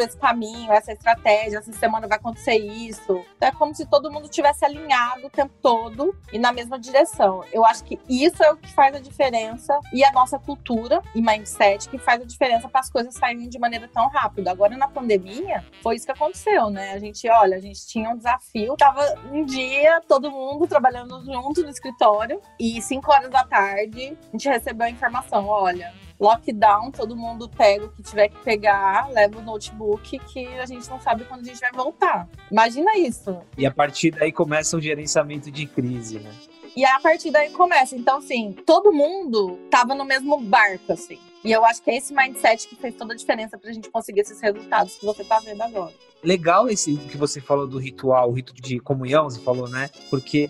esse 0.00 0.18
caminho, 0.18 0.70
essa 0.70 0.92
estratégia, 0.92 1.56
essa 1.56 1.72
semana 1.72 2.06
vai 2.06 2.18
acontecer 2.18 2.56
isso. 2.56 3.24
Então 3.36 3.48
é 3.48 3.52
como 3.52 3.74
se 3.74 3.86
todo 3.86 4.12
mundo 4.12 4.28
tivesse 4.28 4.66
alinhado 4.66 5.28
o 5.28 5.30
tempo 5.30 5.54
todo 5.62 6.14
e 6.30 6.38
na 6.38 6.52
mesma 6.52 6.78
direção. 6.78 7.42
Eu 7.50 7.64
acho 7.64 7.84
que 7.84 7.98
isso 8.06 8.44
é 8.44 8.52
o 8.52 8.56
que 8.58 8.70
faz 8.70 8.94
a 8.94 8.98
diferença 8.98 9.80
e 9.94 10.04
a 10.04 10.12
nossa 10.12 10.38
cultura 10.38 11.00
e 11.14 11.22
mindset 11.22 11.88
que 11.88 11.96
faz 11.96 12.20
a 12.20 12.26
diferença 12.26 12.68
para 12.68 12.80
as 12.80 12.90
coisas 12.90 13.14
saírem 13.14 13.48
de 13.48 13.58
maneira 13.58 13.88
tão 13.88 14.08
rápida. 14.08 14.50
Agora 14.50 14.76
na 14.76 14.88
pandemia, 14.88 15.64
foi 15.82 15.96
isso 15.96 16.04
que 16.04 16.12
aconteceu, 16.12 16.68
né? 16.68 16.92
A 16.92 16.98
gente, 16.98 17.26
olha, 17.30 17.56
a 17.56 17.60
gente 17.60 17.86
tinha 17.86 18.10
um 18.10 18.18
desafio, 18.18 18.76
tava 18.76 19.02
um 19.32 19.42
dia 19.46 20.02
todo 20.06 20.30
mundo 20.30 20.66
trabalhando 20.66 21.24
junto 21.24 21.62
no 21.62 21.70
escritório 21.70 22.42
e 22.60 22.82
cinco 22.82 23.10
horas 23.10 23.30
da 23.30 23.42
tarde 23.44 24.18
a 24.28 24.32
gente 24.32 24.48
recebeu 24.48 24.86
a 24.86 24.90
informação, 24.90 25.46
olha, 25.46 25.92
lockdown, 26.18 26.90
todo 26.90 27.16
mundo 27.16 27.48
pega 27.48 27.86
o 27.86 27.88
que 27.90 28.02
tiver 28.02 28.28
que 28.28 28.38
pegar, 28.38 29.08
leva 29.10 29.38
o 29.38 29.42
notebook, 29.42 30.18
que 30.18 30.46
a 30.58 30.66
gente 30.66 30.88
não 30.88 31.00
sabe 31.00 31.24
quando 31.24 31.40
a 31.40 31.44
gente 31.44 31.60
vai 31.60 31.72
voltar. 31.72 32.28
Imagina 32.50 32.96
isso. 32.96 33.36
E 33.58 33.66
a 33.66 33.70
partir 33.70 34.10
daí 34.10 34.32
começa 34.32 34.76
o 34.76 34.80
gerenciamento 34.80 35.50
de 35.50 35.66
crise, 35.66 36.18
né? 36.18 36.30
E 36.76 36.84
a 36.84 36.98
partir 36.98 37.30
daí 37.30 37.50
começa. 37.50 37.94
Então, 37.94 38.18
assim, 38.18 38.52
todo 38.66 38.92
mundo 38.92 39.58
tava 39.70 39.94
no 39.94 40.04
mesmo 40.04 40.40
barco, 40.40 40.92
assim. 40.92 41.18
E 41.44 41.52
eu 41.52 41.64
acho 41.64 41.82
que 41.82 41.90
é 41.90 41.96
esse 41.96 42.14
mindset 42.14 42.66
que 42.66 42.74
fez 42.74 42.94
toda 42.94 43.12
a 43.12 43.16
diferença 43.16 43.58
pra 43.58 43.70
gente 43.70 43.90
conseguir 43.90 44.20
esses 44.20 44.40
resultados 44.40 44.96
que 44.96 45.04
você 45.04 45.22
tá 45.22 45.38
vendo 45.40 45.62
agora. 45.62 45.92
Legal 46.22 46.68
esse 46.68 46.96
que 46.96 47.18
você 47.18 47.40
falou 47.40 47.66
do 47.66 47.78
ritual, 47.78 48.30
o 48.30 48.32
rito 48.32 48.54
de 48.54 48.80
comunhão, 48.80 49.24
você 49.24 49.40
falou, 49.40 49.68
né? 49.68 49.90
Porque 50.08 50.48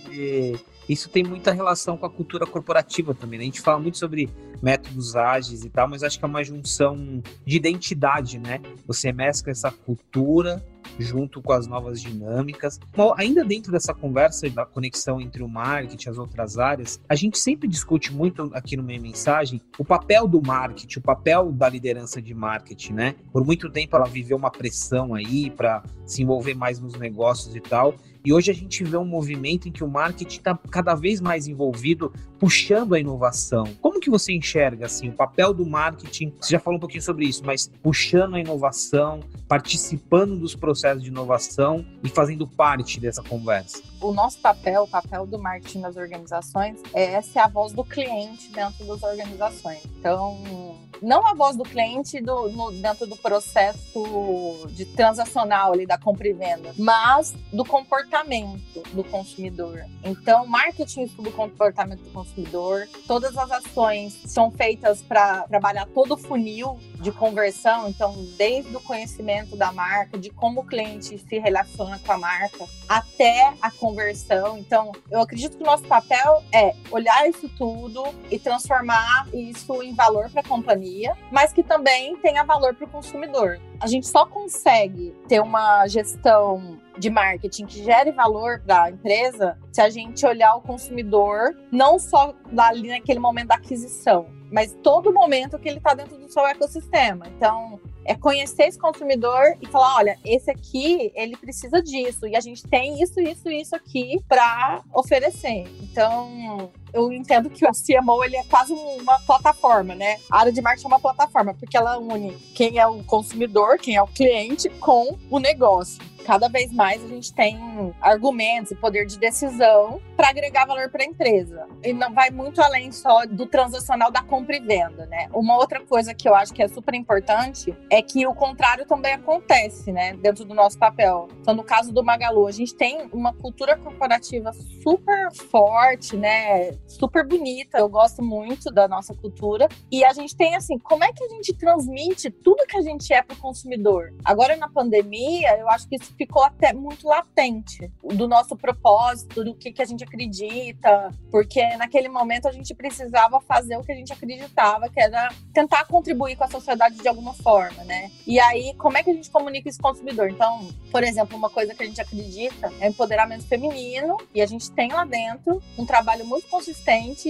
isso 0.89 1.09
tem 1.09 1.25
muita 1.25 1.53
relação 1.53 1.97
com 1.97 2.07
a 2.07 2.11
cultura 2.11 2.47
corporativa 2.47 3.13
também. 3.13 3.39
Né? 3.39 3.45
A 3.45 3.47
gente 3.47 3.61
fala 3.61 3.81
muito 3.81 3.99
sobre 3.99 4.31
métodos 4.65 5.15
ágeis 5.15 5.63
e 5.63 5.69
tal, 5.69 5.87
mas 5.87 6.03
acho 6.03 6.19
que 6.19 6.25
é 6.25 6.29
uma 6.29 6.43
junção 6.43 7.23
de 7.45 7.57
identidade, 7.57 8.39
né? 8.39 8.61
Você 8.87 9.13
mescla 9.13 9.53
essa 9.53 9.71
cultura 9.71 10.65
junto 10.99 11.43
com 11.43 11.53
as 11.53 11.67
novas 11.67 12.01
dinâmicas. 12.01 12.79
Bom, 12.97 13.15
ainda 13.17 13.45
dentro 13.45 13.73
dessa 13.73 13.93
conversa 13.93 14.49
da 14.49 14.65
conexão 14.65 15.21
entre 15.21 15.43
o 15.43 15.49
marketing 15.49 16.09
e 16.09 16.11
as 16.11 16.19
outras 16.19 16.59
áreas, 16.59 17.01
a 17.09 17.15
gente 17.15 17.39
sempre 17.39 17.69
discute 17.69 18.13
muito 18.13 18.51
aqui 18.55 18.77
no 18.77 18.83
Meia 18.83 19.01
Mensagem 19.01 19.61
o 19.79 19.85
papel 19.85 20.27
do 20.27 20.41
marketing, 20.41 20.99
o 20.99 21.03
papel 21.03 21.53
da 21.53 21.69
liderança 21.69 22.23
de 22.23 22.33
marketing, 22.35 22.93
né? 22.95 23.15
Por 23.33 23.45
muito 23.45 23.69
tempo 23.71 23.97
ela 23.97 24.07
viveu 24.07 24.37
uma 24.37 24.51
pressão 24.51 25.15
aí 25.15 25.51
para 25.51 25.83
se 26.07 26.23
envolver 26.23 26.55
mais 26.55 26.79
nos 26.79 26.95
negócios 26.95 27.55
e 27.55 27.61
tal. 27.61 27.95
E 28.25 28.33
hoje 28.33 28.51
a 28.51 28.55
gente 28.55 28.83
vê 28.83 28.97
um 28.97 29.05
movimento 29.05 29.69
em 29.69 29.73
que 29.73 29.85
o 29.85 29.89
marketing 29.89 30.39
está 30.39 30.59
cada 30.71 30.95
vez 30.95 31.21
mais 31.21 31.47
envolvido, 31.47 32.11
puxando 32.39 32.95
a 32.95 32.99
inovação. 32.99 33.65
Como 33.83 34.01
que 34.01 34.09
você 34.09 34.33
enxerga 34.33 34.54
assim 34.85 35.09
o 35.09 35.13
papel 35.13 35.53
do 35.53 35.67
marketing? 35.67 36.33
Você 36.41 36.53
já 36.53 36.59
falou 36.59 36.77
um 36.77 36.81
pouquinho 36.81 37.03
sobre 37.03 37.27
isso, 37.27 37.43
mas 37.45 37.71
puxando 37.83 38.35
a 38.37 38.41
inovação, 38.41 39.21
participando 39.49 40.39
dos 40.39 40.55
processos 40.55 41.03
de 41.03 41.09
inovação 41.09 41.85
e 42.03 42.09
fazendo 42.09 42.47
parte 42.47 43.01
dessa 43.01 43.23
conversa. 43.23 43.83
O 44.05 44.13
nosso 44.13 44.39
papel, 44.39 44.83
o 44.83 44.87
papel 44.87 45.25
do 45.25 45.39
marketing 45.39 45.79
nas 45.79 45.97
organizações, 45.97 46.79
é 46.93 47.23
ser 47.23 47.39
a 47.39 47.49
voz 47.49 47.73
do 47.73 47.83
cliente 47.83 48.51
dentro 48.51 48.85
das 48.85 49.03
organizações. 49.03 49.83
Então, 49.99 50.77
não 51.01 51.27
a 51.27 51.33
voz 51.33 51.57
do 51.57 51.63
cliente 51.63 52.21
do, 52.21 52.51
no, 52.51 52.71
dentro 52.71 53.07
do 53.07 53.17
processo 53.17 54.67
de 54.69 54.85
transacional 54.85 55.73
ali 55.73 55.87
da 55.87 55.97
compra 55.97 56.29
e 56.29 56.35
venda, 56.35 56.75
mas 56.79 57.35
do 57.51 57.65
comportamento 57.65 58.83
do 58.93 59.03
consumidor. 59.05 59.87
Então, 60.03 60.47
marketing 60.47 61.05
estuda 61.05 61.31
o 61.31 61.33
comportamento 61.33 62.03
do 62.03 62.11
consumidor, 62.11 62.87
todas 63.07 63.39
as 63.39 63.51
ações 63.51 64.21
são 64.27 64.51
feitas 64.51 65.01
para 65.01 65.49
trabalhar 65.49 65.87
todo 65.87 66.13
o 66.13 66.19
funil 66.19 66.79
de 67.05 67.13
conversão, 67.13 67.87
então, 67.87 68.15
desde 68.39 68.75
o 68.75 68.81
conhecimento 68.81 69.55
da 69.57 69.71
marca, 69.71 70.17
de 70.17 70.31
como 70.31 70.63
o 70.63 70.65
cliente 70.65 71.19
se 71.19 71.39
relaciona 71.39 71.99
com 71.99 72.13
a 72.13 72.17
marca, 72.17 72.65
até 72.89 73.53
a 73.61 73.71
conversão. 73.71 74.57
Então, 74.57 74.91
eu 75.11 75.21
acredito 75.21 75.59
que 75.59 75.63
o 75.63 75.67
nosso 75.67 75.85
papel 75.85 76.43
é 76.51 76.75
olhar 76.91 77.29
isso 77.29 77.47
tudo 77.59 78.03
e 78.31 78.39
transformar 78.39 79.29
isso 79.35 79.83
em 79.83 79.93
valor 79.93 80.31
para 80.31 80.41
a 80.41 80.49
companhia, 80.49 81.15
mas 81.31 81.53
que 81.53 81.63
também 81.63 82.17
tenha 82.17 82.43
valor 82.43 82.75
para 82.75 82.87
o 82.87 82.91
consumidor. 82.91 83.61
A 83.79 83.87
gente 83.87 84.07
só 84.07 84.25
consegue 84.25 85.15
ter 85.29 85.43
uma 85.43 85.87
gestão 85.87 86.81
de 86.99 87.11
marketing 87.11 87.67
que 87.67 87.85
gere 87.85 88.13
valor 88.13 88.63
para 88.65 88.85
a 88.85 88.91
empresa 88.91 89.59
se 89.71 89.83
a 89.83 89.91
gente 89.91 90.25
olhar 90.25 90.55
o 90.55 90.63
consumidor 90.63 91.55
não 91.71 91.99
só 91.99 92.35
ali 92.57 92.89
naquele 92.89 93.19
momento 93.19 93.49
da 93.49 93.57
aquisição, 93.57 94.27
mas 94.55 94.73
todo 94.85 95.13
momento 95.13 95.59
que 95.59 95.69
ele 95.69 95.79
está 95.79 95.95
dentro 95.95 96.17
do 96.17 96.33
seu 96.33 96.47
ecossistema. 96.47 97.27
Então, 97.27 97.81
é 98.05 98.15
conhecer 98.15 98.69
esse 98.69 98.79
consumidor 98.79 99.57
e 99.61 99.67
falar, 99.67 99.97
olha, 99.97 100.17
esse 100.25 100.49
aqui, 100.49 101.11
ele 101.17 101.37
precisa 101.37 101.83
disso 101.83 102.25
e 102.25 102.37
a 102.37 102.41
gente 102.41 102.63
tem 102.63 103.03
isso, 103.03 103.21
isso, 103.21 103.51
isso 103.51 103.75
aqui 103.75 104.23
para 104.29 104.85
oferecer. 104.95 105.65
Então, 105.83 106.71
eu 106.95 107.13
entendo 107.13 107.51
que 107.51 107.67
o 107.67 107.73
CMO 107.73 108.25
ele 108.25 108.37
é 108.37 108.45
quase 108.45 108.73
uma 108.73 109.19
plataforma, 109.21 109.95
né? 109.95 110.19
A 110.31 110.41
área 110.41 110.53
de 110.53 110.63
marketing 110.63 110.87
é 110.87 110.89
uma 110.89 111.01
plataforma, 111.01 111.53
porque 111.55 111.77
ela 111.77 111.99
une 111.99 112.33
quem 112.55 112.79
é 112.79 112.87
o 112.87 113.03
consumidor, 113.05 113.79
quem 113.79 113.97
é 113.97 114.03
o 114.03 114.07
cliente, 114.07 114.69
com 114.71 115.19
o 115.31 115.39
negócio 115.39 116.15
cada 116.25 116.49
vez 116.49 116.73
mais 116.73 117.05
a 117.05 117.09
gente 117.09 117.33
tem 117.33 117.95
argumentos 118.01 118.73
e 118.73 118.75
poder 118.75 119.07
de 119.07 119.19
decisão 119.19 120.01
para 120.17 120.31
agregar 120.31 120.67
valor 120.67 120.89
para 120.89 121.03
a 121.03 121.07
empresa. 121.07 121.67
E 121.83 121.93
não 121.93 122.13
vai 122.13 122.31
muito 122.31 122.61
além 122.63 122.91
só 122.91 123.27
do 123.27 123.47
transacional 123.47 124.11
da 124.11 124.23
compra 124.23 124.57
e 124.57 124.61
venda, 124.61 125.07
né? 125.07 125.29
Uma 125.33 125.57
outra 125.57 125.81
coisa 125.81 126.15
que 126.15 126.29
eu 126.29 126.35
acho 126.35 126.53
que 126.53 126.63
é 126.63 126.69
super 126.69 126.95
importante 126.95 127.77
é 127.91 128.01
que 128.01 128.27
o 128.27 128.35
contrário 128.35 128.87
também 128.87 129.13
acontece, 129.13 129.93
né, 129.93 130.15
dentro 130.15 130.45
do 130.45 130.55
nosso 130.55 130.79
papel. 130.79 131.29
Então, 131.41 131.55
no 131.55 131.63
caso 131.63 131.93
do 131.93 132.03
Magalu, 132.03 132.47
a 132.47 132.53
gente 132.53 132.75
tem 132.75 133.09
uma 133.13 133.35
cultura 133.35 133.77
corporativa 133.77 134.53
super 134.83 135.31
forte, 135.33 136.17
né, 136.17 136.73
super 136.87 137.27
bonita. 137.27 137.79
Eu 137.79 137.89
gosto 137.89 138.23
muito 138.23 138.71
da 138.71 138.87
nossa 138.87 139.15
cultura. 139.15 139.69
E 139.91 140.05
a 140.05 140.13
gente 140.13 140.37
tem 140.37 140.55
assim, 140.55 140.79
como 140.79 141.05
é 141.05 141.13
que 141.13 141.25
a 141.25 141.29
gente 141.29 141.53
transmite 141.55 142.31
tudo 142.31 142.67
que 142.67 142.77
a 142.77 142.83
gente 142.83 143.13
é 143.13 143.23
para 143.23 143.35
o 143.35 143.39
consumidor? 143.39 144.13
Agora 144.25 144.57
na 144.57 144.69
pandemia, 144.69 145.57
eu 145.59 145.69
acho 145.71 145.89
que 145.89 145.97
isso 145.97 146.15
ficou 146.17 146.43
até 146.43 146.73
muito 146.73 147.07
latente 147.07 147.91
do 148.03 148.29
nosso 148.29 148.57
propósito, 148.57 149.45
do 149.45 149.55
que, 149.55 149.73
que 149.73 149.83
a 149.83 149.85
gente 149.85 150.05
acredita, 150.05 151.11
porque 151.31 151.65
naquele 151.77 152.09
momento 152.09 152.47
a 152.47 152.53
gente 152.53 152.75
precisava 152.75 153.41
fazer 153.41 153.77
o 153.77 153.83
que 153.83 153.93
a 153.93 153.95
gente 153.97 154.13
acreditava, 154.13 154.89
que 154.89 155.01
era 155.01 155.29
tentar 155.53 155.87
contribuir 155.87 156.37
com 156.37 156.45
a 156.45 156.49
sociedade 156.49 156.97
de 156.97 157.09
alguma 157.09 157.35
forma, 157.35 157.83
né? 157.85 158.11
E 158.27 158.39
aí, 158.39 158.75
como 158.77 158.97
é 158.97 159.03
que 159.03 159.11
a 159.11 159.15
gente 159.15 159.31
comunica 159.31 159.71
o 159.71 159.83
consumidor? 159.83 160.31
Então, 160.31 160.69
por 160.91 161.03
exemplo, 161.03 161.37
uma 161.37 161.51
coisa 161.51 161.75
que 161.75 161.83
a 161.83 161.87
gente 161.87 162.01
acredita 162.01 162.73
é 162.81 162.89
empoderamento 162.89 163.47
feminino, 163.47 164.17
e 164.35 164.43
a 164.43 164.47
gente 164.47 164.71
tem 164.71 164.93
lá 164.93 165.05
dentro 165.05 165.63
um 165.79 165.87
trabalho 165.87 166.25
muito 166.27 166.49
consistente 166.49 166.74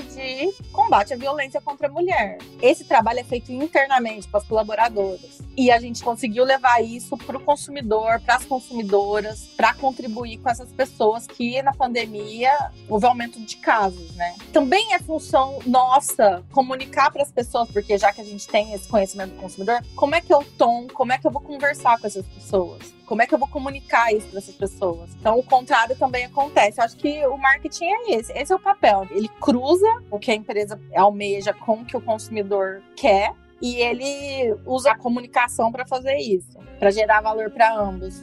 de 0.03 0.53
combate 0.73 1.13
à 1.13 1.17
violência 1.17 1.61
contra 1.61 1.89
a 1.89 1.91
mulher. 1.91 2.39
Esse 2.61 2.85
trabalho 2.85 3.21
é 3.21 3.25
feito 3.25 3.53
internamente 3.53 4.29
com 4.29 4.37
as 4.37 4.45
colaboradoras. 4.45 5.43
E 5.57 5.71
a 5.71 5.79
gente 5.79 6.03
conseguiu 6.03 6.45
levar 6.45 6.83
isso 6.83 7.17
para 7.17 7.37
o 7.37 7.41
consumidor, 7.41 8.21
para 8.21 8.37
as 8.37 8.45
consumidoras 8.45 9.49
para 9.57 9.75
contribuir 9.75 10.39
com 10.39 10.49
essas 10.49 10.73
pessoas 10.73 11.27
que 11.27 11.63
na 11.63 11.73
pandemia 11.73 12.53
houve 12.89 13.07
aumento 13.07 13.41
de 13.41 13.57
casos, 13.57 14.15
né? 14.17 14.35
Também 14.53 14.95
é 14.95 14.99
função 14.99 15.59
nossa 15.65 16.43
comunicar 16.53 17.11
para 17.11 17.23
as 17.23 17.31
pessoas, 17.31 17.71
porque 17.71 17.97
já 17.97 18.13
que 18.13 18.21
a 18.21 18.25
gente 18.25 18.47
tem 18.49 18.73
esse 18.73 18.89
conhecimento 18.89 19.35
do 19.35 19.41
consumidor, 19.41 19.81
como 19.95 20.15
é 20.15 20.21
que 20.21 20.33
eu 20.33 20.45
tom, 20.59 20.87
como 20.93 21.13
é 21.13 21.19
que 21.19 21.27
eu 21.27 21.31
vou 21.31 21.41
conversar 21.41 22.01
com 22.01 22.07
essas 22.07 22.27
pessoas? 22.27 22.93
Como 23.07 23.21
é 23.21 23.27
que 23.27 23.35
eu 23.35 23.39
vou 23.39 23.49
comunicar 23.49 24.13
isso 24.13 24.29
para 24.29 24.39
essas 24.39 24.55
pessoas? 24.55 25.11
Então, 25.21 25.39
o 25.39 25.43
contrário 25.43 25.97
também 25.97 26.25
acontece. 26.25 26.81
Eu 26.81 26.85
acho 26.85 26.97
que 26.97 27.27
o 27.27 27.37
marketing 27.37 27.85
é 27.85 28.15
esse. 28.15 28.33
Esse 28.33 28.53
é 28.53 28.57
o 28.57 28.59
papel. 28.59 29.07
Ele 29.11 29.29
cruza 29.41 29.87
o 30.11 30.19
que 30.19 30.31
a 30.31 30.35
empresa 30.35 30.81
almeja 30.97 31.53
com 31.53 31.81
o 31.81 31.85
que 31.85 31.97
o 31.97 32.01
consumidor 32.01 32.83
quer 32.97 33.35
e 33.61 33.77
ele 33.77 34.55
usa 34.67 34.93
a 34.93 34.99
comunicação 34.99 35.71
para 35.71 35.87
fazer 35.87 36.17
isso, 36.17 36.59
para 36.79 36.91
gerar 36.91 37.21
valor 37.21 37.51
para 37.51 37.75
ambos. 37.75 38.23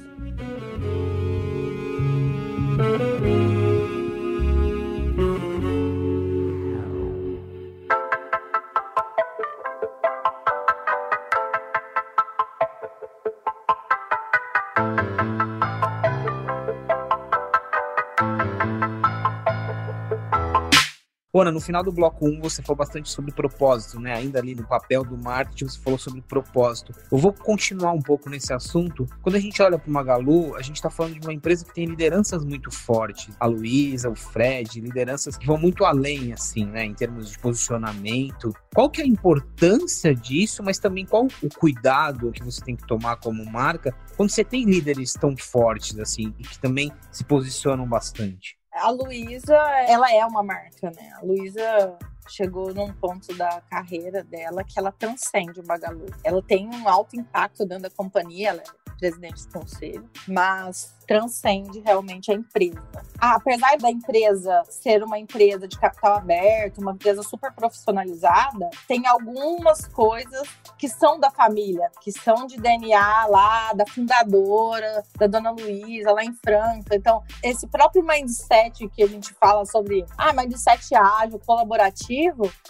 Ana, 21.34 21.50
no 21.50 21.62
final 21.62 21.82
do 21.82 21.94
bloco 21.94 22.28
1 22.28 22.42
você 22.42 22.62
falou 22.62 22.76
bastante 22.76 23.10
sobre 23.10 23.32
propósito, 23.32 24.02
né? 24.02 24.14
Ainda 24.14 24.40
ali 24.40 24.54
no 24.54 24.68
papel 24.68 25.06
do 25.06 25.18
marketing 25.18 25.70
você 25.70 25.80
falou 25.80 25.98
sobre 25.98 26.22
propósito. 26.22 26.94
Eu 27.10 27.18
vou 27.18 27.32
continuar 27.32 27.94
um 27.94 28.02
pouco 28.02 28.30
nesse 28.30 28.52
assunto. 28.52 29.08
Quando 29.22 29.36
a 29.36 29.40
gente 29.40 29.62
olha 29.62 29.80
para 29.80 29.90
o 29.90 29.94
Magalu, 29.94 30.58
a 30.58 30.62
gente 30.62 30.76
está 30.76 30.90
falando 30.90 31.18
de 31.18 31.26
uma 31.26 31.34
empresa 31.34 31.64
que 31.64 31.74
tem 31.74 31.86
lideranças 31.86 32.44
muito 32.44 32.70
fortes. 32.70 33.34
A 33.40 33.46
Luísa, 33.46 34.10
o 34.10 34.16
Fred, 34.16 34.82
lideranças 34.82 35.38
que 35.38 35.48
vão 35.48 35.58
muito 35.58 35.86
além, 35.86 36.34
assim, 36.34 36.66
né? 36.66 36.84
Em 36.84 36.94
termos 36.94 37.32
de 37.32 37.40
posicionamento. 37.40 38.54
Qual 38.76 38.90
que 38.90 39.00
é 39.00 39.06
a 39.06 39.08
importância 39.08 40.14
disso, 40.14 40.62
mas 40.62 40.80
também 40.80 41.06
qual 41.06 41.28
o 41.42 41.48
cuidado 41.48 42.34
que 42.34 42.44
você 42.44 42.60
tem 42.60 42.76
que 42.76 42.86
tomar 42.86 43.16
como 43.16 43.50
marca 43.50 43.96
quando 44.18 44.32
você 44.32 44.44
tem 44.44 44.66
líderes 44.66 45.14
tão 45.14 45.38
fortes, 45.38 45.98
assim, 45.98 46.34
e 46.38 46.44
que 46.44 46.60
também 46.60 46.92
se 47.10 47.24
posicionam 47.24 47.88
bastante? 47.88 48.61
A 48.82 48.90
Luísa, 48.90 49.56
ela 49.88 50.12
é 50.12 50.26
uma 50.26 50.44
marca, 50.44 50.92
né? 50.92 51.14
A 51.18 51.26
Luísa 51.26 51.98
chegou 52.32 52.74
num 52.74 52.94
ponto 52.94 53.34
da 53.36 53.62
carreira 53.70 54.24
dela 54.24 54.64
que 54.64 54.80
ela 54.80 54.92
transcende 54.92 55.60
o 55.60 55.64
Bagalu. 55.64 56.06
Ela 56.24 56.42
tem 56.42 56.68
um 56.68 56.88
alto 56.88 57.16
impacto 57.20 57.66
dentro 57.66 57.84
da 57.84 57.90
companhia, 57.90 58.50
ela 58.50 58.62
é 58.62 58.82
presidente 59.02 59.48
do 59.48 59.60
conselho, 59.60 60.08
mas 60.28 60.94
transcende 61.08 61.80
realmente 61.80 62.32
a 62.32 62.36
empresa. 62.36 62.80
Ah, 63.20 63.36
apesar 63.36 63.76
da 63.78 63.90
empresa 63.90 64.64
ser 64.70 65.04
uma 65.04 65.20
empresa 65.20 65.68
de 65.68 65.78
capital 65.78 66.18
aberto, 66.18 66.78
uma 66.78 66.92
empresa 66.94 67.22
super 67.24 67.52
profissionalizada, 67.52 68.70
tem 68.88 69.06
algumas 69.08 69.86
coisas 69.88 70.48
que 70.78 70.88
são 70.88 71.20
da 71.20 71.30
família, 71.32 71.90
que 72.00 72.12
são 72.12 72.46
de 72.46 72.58
DNA 72.58 73.26
lá 73.26 73.74
da 73.74 73.86
fundadora, 73.88 75.04
da 75.18 75.28
dona 75.28 75.52
Luísa, 75.52 76.12
lá 76.12 76.24
em 76.24 76.34
Franca. 76.34 76.96
Então, 76.96 77.24
esse 77.44 77.68
próprio 77.68 78.06
mindset 78.06 78.88
que 78.90 79.04
a 79.04 79.08
gente 79.08 79.34
fala 79.34 79.66
sobre, 79.66 80.06
ah, 80.18 80.32
mindset 80.32 80.96
ágil, 80.96 81.40
colaborativo, 81.46 82.12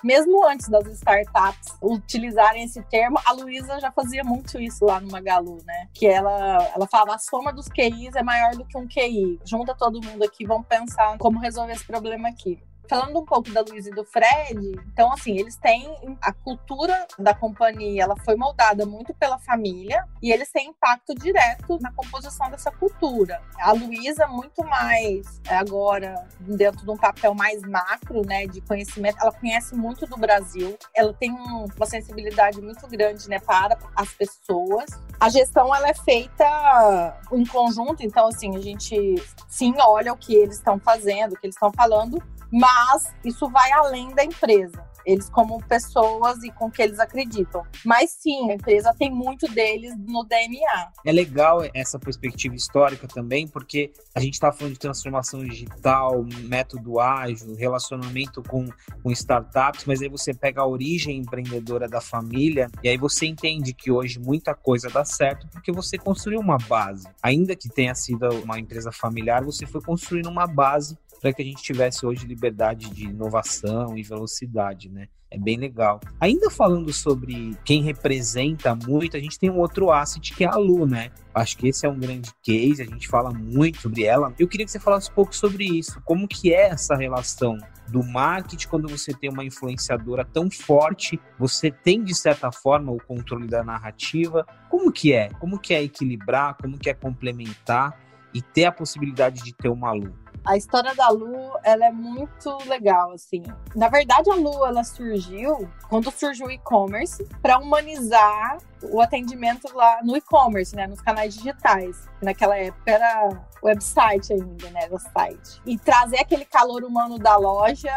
mesmo 0.03 0.48
antes 0.48 0.70
das 0.70 0.86
startups 0.88 1.75
utilizarem 1.81 2.63
esse 2.63 2.81
termo, 2.84 3.20
a 3.25 3.31
Luísa 3.34 3.79
já 3.79 3.91
fazia 3.91 4.24
muito 4.24 4.60
isso 4.60 4.86
lá 4.86 5.00
no 5.00 5.12
Magalu, 5.12 5.58
né? 5.65 5.88
Que 5.93 6.08
ela, 6.08 6.72
ela 6.75 6.88
falava 6.88 7.15
a 7.15 7.20
soma 7.20 7.51
dos 7.51 7.67
QIs 7.67 8.15
é 8.15 8.24
maior 8.24 8.55
do 8.55 8.65
que 8.65 8.77
um 8.77 8.88
QI. 8.88 9.39
Junta 9.46 9.75
todo 9.75 10.01
mundo 10.01 10.24
aqui, 10.24 10.46
vamos 10.46 10.67
pensar 10.67 11.17
como 11.17 11.39
resolver 11.39 11.74
esse 11.74 11.86
problema 11.86 12.29
aqui 12.29 12.62
falando 12.88 13.20
um 13.20 13.26
pouco 13.26 13.50
da 13.52 13.62
Luísa 13.62 13.90
e 13.90 13.94
do 13.94 14.04
Fred, 14.04 14.80
então 14.92 15.12
assim, 15.14 15.38
eles 15.38 15.56
têm 15.56 16.18
a 16.22 16.34
cultura 16.34 17.08
da 17.18 17.34
companhia, 17.34 18.04
ela 18.04 18.16
foi 18.18 18.36
moldada 18.36 18.86
muito 18.86 19.14
pela 19.14 19.38
família 19.40 20.06
e 20.22 20.32
eles 20.32 20.52
têm 20.52 20.70
impacto 20.70 21.16
direto 21.16 21.78
na 21.80 21.92
composição 21.94 22.50
dessa 22.50 22.72
cultura. 22.72 23.42
A 23.60 23.72
Luísa 23.72 24.28
muito 24.28 24.64
mais 24.64 25.40
é, 25.48 25.56
agora 25.56 26.28
dentro 26.40 26.84
de 26.84 26.92
um 26.92 26.98
papel 26.98 27.34
mais 27.34 27.62
macro, 27.62 28.26
né, 28.26 28.46
de 28.48 28.62
conhecimento, 28.62 29.18
ela 29.22 29.32
conhece 29.32 29.76
muito 29.76 30.06
do 30.06 30.18
Brasil, 30.18 30.78
ela 30.94 31.14
tem 31.14 31.32
uma 31.32 31.86
sensibilidade 31.86 32.62
muito 32.62 32.88
grande, 32.88 33.30
né, 33.30 33.40
para 33.40 33.78
as 33.96 34.14
pessoas. 34.14 34.90
A 35.20 35.30
gestão 35.30 35.74
ela 35.74 35.90
é 35.90 35.94
feita 35.94 37.18
em 37.32 37.46
conjunto, 37.46 38.04
então 38.04 38.28
assim, 38.28 38.56
a 38.56 38.60
gente 38.60 39.16
sim 39.48 39.74
olha 39.80 40.14
o 40.14 40.18
que 40.18 40.36
eles 40.36 40.58
estão 40.58 40.80
fazendo, 40.80 41.34
o 41.34 41.40
que 41.40 41.46
eles 41.46 41.56
estão 41.56 41.72
falando, 41.72 42.22
mas 42.51 43.13
isso 43.24 43.50
vai 43.50 43.72
além 43.72 44.13
da 44.13 44.24
empresa 44.24 44.91
eles 45.05 45.29
como 45.29 45.61
pessoas 45.64 46.44
e 46.44 46.51
com 46.51 46.70
que 46.70 46.81
eles 46.81 47.00
acreditam. 47.00 47.64
Mas 47.85 48.11
sim, 48.11 48.51
a 48.51 48.53
empresa 48.55 48.94
tem 48.98 49.11
muito 49.11 49.51
deles 49.51 49.94
no 49.98 50.24
DNA. 50.24 50.92
É 51.05 51.11
legal 51.11 51.61
essa 51.74 52.00
perspectiva 52.00 52.55
histórica 52.55 53.07
também, 53.07 53.48
porque 53.48 53.92
a 54.16 54.20
gente 54.20 54.33
está 54.33 54.51
falando 54.51 54.74
de 54.74 54.79
transformação 54.79 55.44
digital, 55.44 56.24
método 56.44 57.00
ágil, 57.00 57.55
relacionamento 57.55 58.42
com, 58.44 58.66
com 59.01 59.11
startups, 59.11 59.85
mas 59.85 60.01
aí 60.01 60.09
você 60.09 60.33
pega 60.33 60.61
a 60.61 60.68
origem 60.68 61.18
empreendedora 61.18 61.87
da 61.87 62.01
família 62.01 62.70
e 62.83 62.90
aí 62.90 62.98
você 62.98 63.25
entende 63.25 63.74
que 63.74 63.92
hoje 63.92 64.20
muita 64.20 64.53
coisa 64.53 64.90
dá 64.90 65.03
certo 65.05 65.48
porque 65.51 65.72
você 65.72 65.98
construiu 65.98 66.40
uma 66.40 66.57
base. 66.57 67.07
Ainda 67.22 67.55
que 67.55 67.70
tenha 67.70 67.96
sido 67.96 68.29
uma 68.44 68.59
empresa 68.59 68.92
familiar, 68.92 69.44
você 69.44 69.66
foi 69.66 69.81
construindo 69.81 70.27
uma 70.27 70.48
base 70.48 70.98
para 71.22 71.31
que 71.31 71.42
a 71.42 71.46
gente 71.46 71.62
tivesse 71.62 72.05
hoje 72.05 72.25
liberdade 72.25 72.90
de 72.90 73.05
inovação 73.05 73.96
e 73.96 74.01
velocidade, 74.01 74.90
né? 74.90 75.07
É 75.29 75.38
bem 75.38 75.55
legal. 75.55 76.01
Ainda 76.20 76.50
falando 76.50 76.92
sobre 76.92 77.55
quem 77.64 77.81
representa 77.84 78.75
muito, 78.75 79.16
a 79.16 79.20
gente 79.20 79.40
tem 79.40 79.50
um 79.50 79.60
outro 79.60 79.90
asset 79.90 80.34
que 80.34 80.44
é 80.44 80.48
a 80.48 80.57
Lu, 80.57 80.86
né? 80.86 81.10
Acho 81.34 81.57
que 81.57 81.70
esse 81.70 81.86
é 81.86 81.90
um 81.90 81.98
grande 81.98 82.29
case, 82.44 82.81
a 82.81 82.86
gente 82.86 83.07
fala 83.07 83.31
muito 83.31 83.79
sobre 83.79 84.03
ela. 84.03 84.34
Eu 84.38 84.46
queria 84.46 84.66
que 84.66 84.72
você 84.72 84.79
falasse 84.79 85.10
um 85.10 85.14
pouco 85.14 85.34
sobre 85.34 85.64
isso. 85.64 86.01
Como 86.03 86.27
que 86.27 86.53
é 86.53 86.68
essa 86.68 86.96
relação 86.96 87.57
do 87.88 88.03
marketing 88.03 88.68
quando 88.68 88.90
você 88.90 89.14
tem 89.14 89.29
uma 89.29 89.46
influenciadora 89.46 90.25
tão 90.25 90.51
forte? 90.51 91.18
Você 91.40 91.72
tem, 91.72 92.03
de 92.03 92.14
certa 92.14 92.51
forma, 92.51 92.92
o 92.92 93.01
controle 93.01 93.48
da 93.48 93.64
narrativa. 93.64 94.46
Como 94.70 94.92
que 94.92 95.14
é? 95.14 95.29
Como 95.40 95.60
que 95.60 95.74
é 95.74 95.81
equilibrar? 95.81 96.57
Como 96.57 96.77
que 96.77 96.90
é 96.90 96.94
complementar? 96.94 97.98
E 98.34 98.42
ter 98.42 98.66
a 98.66 98.72
possibilidade 98.72 99.44
de 99.44 99.53
ter 99.53 99.70
uma 99.70 99.94
Lu? 99.94 100.21
A 100.44 100.58
história 100.58 100.96
da 100.96 101.10
Lu, 101.10 101.51
ela 101.64 101.86
é 101.86 101.92
muito 101.92 102.58
legal, 102.68 103.12
assim. 103.12 103.44
Na 103.75 103.90
verdade, 103.90 104.30
a 104.32 104.36
Lu, 104.36 104.66
ela 104.66 104.84
surgiu 104.84 105.70
quando 105.88 106.10
surgiu 106.12 106.48
o 106.48 106.51
e-commerce 106.51 107.24
para 107.42 107.60
humanizar 107.60 108.58
o 108.83 109.01
atendimento 109.01 109.67
lá 109.75 110.00
no 110.03 110.15
e-commerce, 110.15 110.75
né, 110.75 110.87
nos 110.87 111.01
canais 111.01 111.33
digitais. 111.35 112.09
Naquela 112.22 112.57
época 112.57 112.91
era 112.91 113.29
website 113.63 114.33
ainda, 114.33 114.70
né, 114.72 114.87
o 114.91 114.98
site. 114.98 115.61
E 115.65 115.77
trazer 115.77 116.20
aquele 116.20 116.46
calor 116.46 116.83
humano 116.83 117.17
da 117.20 117.37
loja 117.37 117.91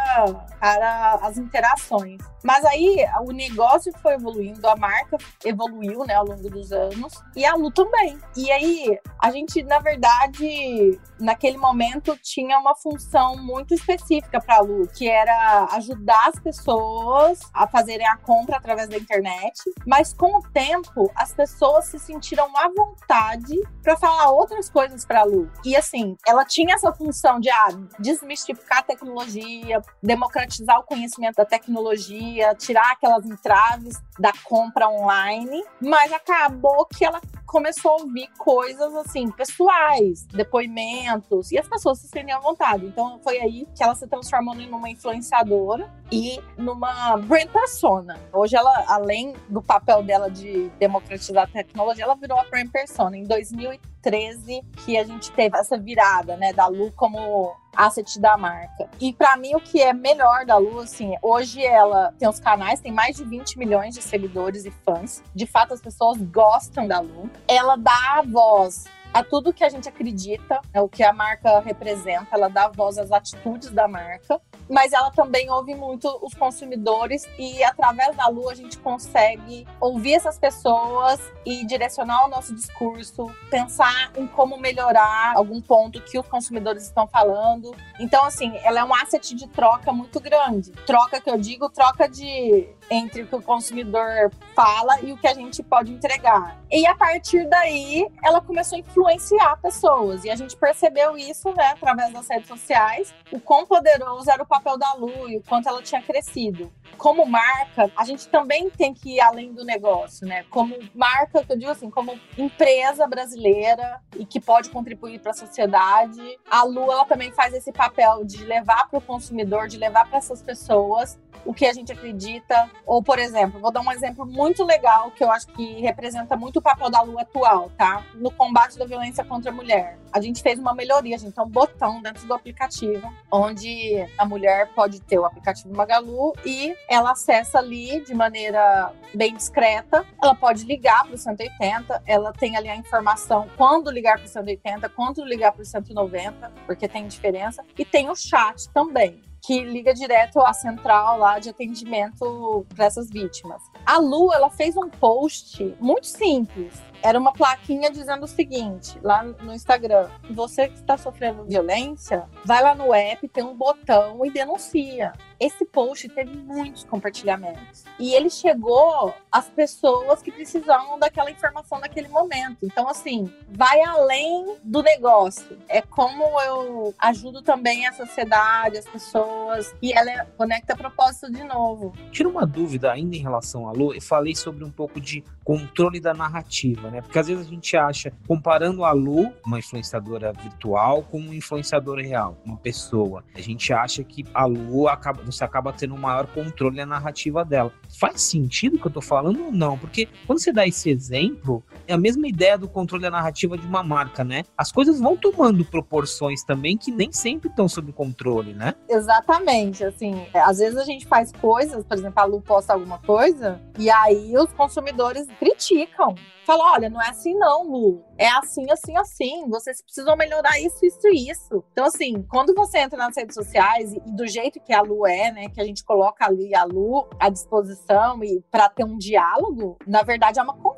para 0.60 1.14
as 1.22 1.38
interações. 1.38 2.20
Mas 2.42 2.64
aí 2.66 3.06
o 3.26 3.32
negócio 3.32 3.92
foi 4.02 4.14
evoluindo, 4.14 4.66
a 4.68 4.76
marca 4.76 5.16
evoluiu, 5.44 6.04
né, 6.04 6.14
ao 6.14 6.26
longo 6.26 6.50
dos 6.50 6.72
anos 6.72 7.14
e 7.34 7.44
a 7.44 7.54
Lu 7.54 7.70
também. 7.70 8.18
E 8.36 8.50
aí 8.52 8.98
a 9.20 9.30
gente, 9.30 9.62
na 9.62 9.78
verdade, 9.78 11.00
naquele 11.18 11.56
momento 11.56 12.16
tinha 12.22 12.58
uma 12.58 12.74
função 12.74 13.36
muito 13.38 13.72
específica 13.72 14.40
para 14.40 14.56
a 14.56 14.60
Lu, 14.60 14.86
que 14.88 15.08
era 15.08 15.68
ajudar 15.72 16.28
as 16.28 16.38
pessoas 16.38 17.40
a 17.52 17.66
fazerem 17.66 18.06
a 18.06 18.16
compra 18.16 18.58
através 18.58 18.88
da 18.88 18.96
internet, 18.96 19.62
mas 19.86 20.12
com 20.12 20.38
o 20.38 20.42
tempo 20.42 20.73
tempo, 20.74 21.10
as 21.14 21.32
pessoas 21.32 21.87
se 21.87 21.98
sentiram 21.98 22.48
à 22.56 22.68
vontade 22.68 23.60
para 23.82 23.96
falar 23.96 24.30
outras 24.30 24.68
coisas 24.68 25.04
para 25.04 25.20
a 25.20 25.24
Lu. 25.24 25.50
E 25.64 25.76
assim, 25.76 26.16
ela 26.26 26.44
tinha 26.44 26.74
essa 26.74 26.92
função 26.92 27.38
de 27.38 27.50
ah, 27.50 27.68
desmistificar 27.98 28.78
a 28.78 28.82
tecnologia, 28.82 29.80
democratizar 30.02 30.78
o 30.80 30.82
conhecimento 30.82 31.37
da 31.37 31.44
tecnologia, 31.44 32.54
tirar 32.54 32.92
aquelas 32.92 33.24
entraves 33.24 34.00
da 34.18 34.32
compra 34.44 34.88
online, 34.88 35.62
mas 35.80 36.12
acabou 36.12 36.87
que 36.87 37.04
ela 37.04 37.20
começou 37.54 37.92
a 37.92 38.02
ouvir 38.02 38.28
coisas 38.37 38.92
assim, 38.96 39.30
pessoais, 39.30 40.26
depoimentos, 40.26 41.52
e 41.52 41.58
as 41.58 41.68
pessoas 41.68 42.00
se 42.00 42.08
sentiam 42.08 42.38
à 42.38 42.40
vontade. 42.40 42.84
Então 42.84 43.20
foi 43.22 43.38
aí 43.38 43.64
que 43.76 43.82
ela 43.82 43.94
se 43.94 44.08
transformou 44.08 44.56
numa 44.56 44.90
influenciadora 44.90 45.88
e 46.10 46.40
numa 46.56 47.16
brand 47.16 47.48
persona. 47.48 48.18
Hoje 48.32 48.56
ela, 48.56 48.84
além 48.88 49.34
do 49.48 49.62
papel 49.62 50.02
dela 50.02 50.28
de 50.28 50.63
democratizar 50.79 51.44
a 51.44 51.46
tecnologia, 51.46 52.05
ela 52.05 52.14
virou 52.14 52.38
a 52.38 52.44
brand 52.44 52.68
persona. 52.70 53.16
Em 53.16 53.24
2013 53.24 54.62
que 54.85 54.96
a 54.96 55.05
gente 55.05 55.33
teve 55.33 55.57
essa 55.57 55.79
virada, 55.79 56.37
né, 56.37 56.53
da 56.53 56.66
Lu 56.66 56.92
como 56.92 57.55
asset 57.74 58.20
da 58.20 58.37
marca. 58.37 58.88
E 59.00 59.12
para 59.12 59.37
mim 59.37 59.55
o 59.55 59.61
que 59.61 59.81
é 59.83 59.92
melhor 59.92 60.44
da 60.44 60.57
Lu, 60.57 60.81
assim, 60.81 61.14
hoje 61.22 61.64
ela 61.64 62.12
tem 62.18 62.29
os 62.29 62.38
canais, 62.38 62.81
tem 62.81 62.92
mais 62.92 63.16
de 63.16 63.24
20 63.24 63.59
milhões 63.59 63.94
de 63.94 64.03
seguidores 64.03 64.64
e 64.64 64.70
fãs. 64.70 65.22
De 65.35 65.46
fato 65.46 65.74
as 65.74 65.81
pessoas 65.81 66.20
gostam 66.20 66.87
da 66.87 67.00
Lu. 67.00 67.31
Ela 67.48 67.77
dá 67.77 68.18
a 68.18 68.22
voz 68.22 68.85
a 69.14 69.22
tudo 69.22 69.53
que 69.53 69.62
a 69.62 69.68
gente 69.68 69.88
acredita, 69.88 70.61
é 70.72 70.81
o 70.81 70.88
que 70.88 71.05
a 71.05 71.12
marca 71.12 71.61
representa, 71.61 72.27
ela 72.33 72.48
dá 72.48 72.66
voz 72.66 72.98
às 72.98 73.12
atitudes 73.12 73.70
da 73.70 73.87
marca, 73.87 74.40
mas 74.68 74.92
ela 74.92 75.09
também 75.12 75.48
ouve 75.48 75.72
muito 75.72 76.09
os 76.20 76.35
consumidores 76.35 77.24
e 77.38 77.62
através 77.62 78.16
da 78.16 78.27
Lu 78.27 78.50
a 78.50 78.57
gente 78.57 78.77
consegue 78.79 79.68
ouvir 79.81 80.14
essas 80.14 80.37
pessoas 80.37 81.20
e 81.46 81.64
direcionar 81.64 82.27
o 82.27 82.29
nosso 82.29 82.53
discurso, 82.53 83.33
pensar 83.48 84.11
em 84.16 84.27
como 84.27 84.59
melhorar 84.59 85.35
algum 85.37 85.61
ponto 85.61 86.03
que 86.03 86.18
os 86.18 86.27
consumidores 86.27 86.83
estão 86.83 87.07
falando. 87.07 87.72
Então, 88.00 88.24
assim, 88.24 88.53
ela 88.64 88.81
é 88.81 88.85
um 88.85 88.94
asset 88.94 89.33
de 89.35 89.46
troca 89.46 89.92
muito 89.92 90.18
grande. 90.18 90.72
Troca 90.87 91.20
que 91.20 91.31
eu 91.31 91.38
digo, 91.38 91.68
troca 91.68 92.09
de 92.09 92.68
entre 92.90 93.22
o 93.22 93.27
que 93.27 93.37
o 93.37 93.42
consumidor 93.42 94.31
fala 94.55 95.00
e 95.03 95.12
o 95.12 95.16
que 95.16 95.27
a 95.27 95.35
gente 95.35 95.62
pode 95.62 95.92
entregar. 95.92 96.59
E 96.70 96.87
a 96.87 96.94
partir 96.94 97.48
daí, 97.48 98.07
ela 98.22 98.40
começou 98.40 98.77
a 98.77 98.81
influenciar 99.04 99.56
pessoas. 99.60 100.24
E 100.24 100.30
a 100.30 100.36
gente 100.36 100.56
percebeu 100.56 101.16
isso, 101.16 101.52
né, 101.54 101.72
através 101.72 102.12
das 102.12 102.28
redes 102.28 102.48
sociais, 102.48 103.14
o 103.30 103.38
quão 103.38 103.66
poderoso 103.66 104.30
era 104.30 104.42
o 104.42 104.46
papel 104.46 104.78
da 104.78 104.94
Lu 104.94 105.28
e 105.28 105.36
o 105.36 105.42
quanto 105.42 105.68
ela 105.68 105.82
tinha 105.82 106.00
crescido. 106.02 106.72
Como 106.96 107.26
marca, 107.26 107.90
a 107.96 108.04
gente 108.04 108.28
também 108.28 108.70
tem 108.70 108.94
que 108.94 109.16
ir 109.16 109.20
além 109.20 109.52
do 109.52 109.64
negócio, 109.64 110.26
né? 110.26 110.44
Como 110.48 110.78
marca, 110.94 111.44
eu 111.48 111.56
digo 111.56 111.70
assim, 111.70 111.90
como 111.90 112.18
empresa 112.38 113.06
brasileira 113.06 114.00
e 114.16 114.24
que 114.24 114.40
pode 114.40 114.70
contribuir 114.70 115.20
para 115.20 115.32
a 115.32 115.34
sociedade, 115.34 116.38
a 116.48 116.62
Lu 116.62 116.90
ela 116.90 117.04
também 117.04 117.32
faz 117.32 117.52
esse 117.52 117.72
papel 117.72 118.24
de 118.24 118.44
levar 118.44 118.88
para 118.88 118.98
o 118.98 119.02
consumidor, 119.02 119.66
de 119.66 119.76
levar 119.76 120.08
para 120.08 120.18
essas 120.18 120.40
pessoas 120.40 121.18
o 121.44 121.52
que 121.52 121.66
a 121.66 121.72
gente 121.72 121.92
acredita. 121.92 122.70
Ou, 122.87 123.02
por 123.02 123.18
exemplo, 123.18 123.61
vou 123.61 123.70
dar 123.70 123.80
um 123.80 123.92
exemplo 123.92 124.26
muito 124.26 124.64
legal 124.64 125.11
que 125.11 125.22
eu 125.22 125.30
acho 125.30 125.46
que 125.48 125.80
representa 125.80 126.37
muito 126.37 126.59
o 126.59 126.62
papel 126.62 126.90
da 126.90 127.02
Lua 127.02 127.22
atual, 127.22 127.70
tá? 127.76 128.04
No 128.14 128.30
combate 128.30 128.78
da 128.78 128.85
violência 128.85 129.24
contra 129.24 129.50
a 129.50 129.54
mulher. 129.54 129.98
A 130.12 130.20
gente 130.20 130.42
fez 130.42 130.59
uma 130.59 130.74
melhoria, 130.74 131.16
a 131.16 131.18
gente 131.18 131.35
tem 131.35 131.44
um 131.44 131.48
botão 131.48 132.00
dentro 132.00 132.26
do 132.26 132.35
aplicativo, 132.35 133.12
onde 133.30 134.07
a 134.16 134.24
mulher 134.24 134.72
pode 134.74 135.00
ter 135.00 135.18
o 135.18 135.24
aplicativo 135.24 135.74
Magalu 135.74 136.33
e 136.44 136.74
ela 136.88 137.12
acessa 137.12 137.59
ali 137.59 138.00
de 138.04 138.14
maneira 138.14 138.92
bem 139.12 139.35
discreta. 139.35 140.07
Ela 140.22 140.35
pode 140.35 140.64
ligar 140.64 141.04
para 141.04 141.14
o 141.14 141.18
180, 141.18 142.02
ela 142.07 142.33
tem 142.33 142.57
ali 142.57 142.68
a 142.68 142.76
informação 142.76 143.48
quando 143.57 143.90
ligar 143.90 144.16
para 144.18 144.26
o 144.26 144.28
180, 144.28 144.88
quando 144.90 145.24
ligar 145.24 145.52
para 145.52 145.62
o 145.62 145.64
190, 145.64 146.52
porque 146.64 146.87
tem 146.87 147.09
diferença. 147.09 147.64
E 147.76 147.85
tem 147.85 148.09
o 148.09 148.14
chat 148.14 148.68
também 148.70 149.20
que 149.46 149.62
liga 149.62 149.92
direto 149.92 150.40
à 150.40 150.52
central 150.54 151.18
lá 151.18 151.38
de 151.38 151.50
atendimento 151.50 152.64
para 152.74 152.87
essas 152.87 153.11
vítimas. 153.11 153.62
A 153.85 153.98
Lu, 153.98 154.33
ela 154.33 154.48
fez 154.48 154.76
um 154.76 154.88
post 154.88 155.76
muito 155.78 156.07
simples. 156.07 156.80
Era 157.04 157.18
uma 157.18 157.34
plaquinha 157.34 157.90
dizendo 157.90 158.24
o 158.24 158.26
seguinte, 158.26 158.98
lá 159.02 159.22
no 159.22 159.52
Instagram: 159.52 160.08
você 160.30 160.68
que 160.68 160.76
está 160.76 160.96
sofrendo 160.96 161.44
violência, 161.44 162.24
vai 162.46 162.62
lá 162.62 162.74
no 162.74 162.94
app, 162.94 163.28
tem 163.28 163.44
um 163.44 163.54
botão 163.54 164.24
e 164.24 164.30
denuncia 164.30 165.12
esse 165.44 165.64
post 165.64 166.08
teve 166.08 166.36
muitos 166.36 166.84
compartilhamentos. 166.84 167.84
E 167.98 168.14
ele 168.14 168.30
chegou 168.30 169.14
às 169.30 169.48
pessoas 169.48 170.22
que 170.22 170.30
precisavam 170.30 170.98
daquela 170.98 171.30
informação 171.30 171.78
naquele 171.80 172.08
momento. 172.08 172.58
Então, 172.62 172.88
assim, 172.88 173.30
vai 173.48 173.82
além 173.82 174.56
do 174.62 174.82
negócio. 174.82 175.58
É 175.68 175.82
como 175.82 176.40
eu 176.40 176.94
ajudo 176.98 177.42
também 177.42 177.86
a 177.86 177.92
sociedade, 177.92 178.78
as 178.78 178.86
pessoas, 178.86 179.74
e 179.82 179.92
ela 179.92 180.24
conecta 180.36 180.76
propósito 180.76 181.30
de 181.30 181.44
novo. 181.44 181.92
Tira 182.10 182.28
uma 182.28 182.46
dúvida 182.46 182.92
ainda 182.92 183.16
em 183.16 183.20
relação 183.20 183.68
à 183.68 183.72
Lu, 183.72 183.94
eu 183.94 184.00
falei 184.00 184.34
sobre 184.34 184.64
um 184.64 184.70
pouco 184.70 185.00
de 185.00 185.22
controle 185.44 186.00
da 186.00 186.14
narrativa, 186.14 186.90
né? 186.94 187.02
Porque 187.02 187.18
às 187.18 187.26
vezes 187.26 187.46
a 187.46 187.50
gente 187.50 187.76
acha, 187.76 188.12
comparando 188.26 188.85
a 188.85 188.92
Lu, 188.92 189.33
uma 189.44 189.59
influenciadora 189.59 190.33
virtual, 190.33 191.02
com 191.02 191.18
uma 191.18 191.35
influenciadora 191.35 192.02
real, 192.02 192.37
uma 192.44 192.57
pessoa, 192.57 193.24
a 193.35 193.40
gente 193.40 193.72
acha 193.72 194.02
que 194.04 194.24
a 194.33 194.46
Lu 194.46 194.88
acaba 194.88 195.22
você 195.24 195.44
acaba 195.44 195.72
tendo 195.72 195.94
um 195.94 195.98
maior 195.98 196.26
controle 196.26 196.76
na 196.76 196.87
narrativa 196.87 197.44
dela. 197.44 197.72
Faz 197.98 198.22
sentido 198.22 198.76
o 198.76 198.78
que 198.80 198.87
eu 198.87 198.92
tô 198.92 199.00
falando 199.00 199.46
ou 199.46 199.52
não? 199.52 199.76
Porque 199.78 200.09
quando 200.26 200.38
você 200.38 200.52
dá 200.52 200.66
esse 200.66 200.90
exemplo, 200.90 201.62
é 201.87 201.94
a 201.94 201.98
mesma 201.98 202.28
ideia 202.28 202.57
do 202.57 202.68
controle 202.68 203.02
da 203.02 203.11
narrativa 203.11 203.59
de 203.59 203.66
uma 203.66 203.83
marca, 203.83 204.22
né? 204.22 204.44
As 204.57 204.70
coisas 204.70 205.00
vão 205.00 205.16
tomando 205.16 205.64
proporções 205.64 206.44
também 206.44 206.76
que 206.76 206.90
nem 206.90 207.11
sempre 207.12 207.48
estão 207.48 207.68
sob 207.68 207.92
controle, 207.92 208.54
né? 208.54 208.74
Exatamente, 208.88 209.85
assim, 209.85 210.26
às 210.35 210.59
vezes 210.59 210.78
a 210.78 210.85
gente 210.85 211.07
faz 211.07 211.33
coisas, 211.33 211.85
por 211.85 211.96
exemplo, 211.96 212.20
a 212.20 212.24
Lu 212.24 212.40
posta 212.40 212.72
alguma 212.72 212.98
coisa 212.98 213.61
e 213.78 213.90
aí 213.90 214.37
os 214.37 214.52
consumidores 214.52 215.26
criticam. 215.38 216.14
Falam, 216.44 216.72
olha, 216.72 216.90
não 216.90 217.00
é 217.00 217.09
assim 217.09 217.35
não, 217.35 217.64
Lu 217.64 218.04
é 218.18 218.28
assim, 218.28 218.70
assim, 218.70 218.96
assim. 218.96 219.48
Vocês 219.48 219.83
precisam 219.83 220.16
melhorar 220.16 220.59
isso, 220.61 220.85
isso 220.85 221.09
e 221.09 221.30
isso. 221.30 221.64
Então, 221.72 221.85
assim, 221.85 222.22
quando 222.28 222.54
você 222.54 222.78
entra 222.78 222.98
nas 222.98 223.16
redes 223.16 223.35
sociais 223.35 223.92
e, 223.92 223.98
e, 224.07 224.12
do 224.12 224.26
jeito 224.26 224.61
que 224.61 224.72
a 224.72 224.83
Lu 224.83 225.07
é, 225.07 225.33
né, 225.33 225.48
que 225.48 225.61
a 225.61 225.64
gente 225.64 225.85
coloca 225.85 226.24
ali 226.24 226.54
a 226.54 226.64
Lu 226.64 227.09
à 227.18 227.28
disposição 227.28 228.22
e 228.22 228.42
para 228.50 228.68
ter 228.68 228.85
um 228.85 228.96
diálogo, 228.96 229.76
na 229.87 230.02
verdade 230.02 230.38
é 230.38 230.42
uma 230.42 230.57
conversa. 230.57 230.73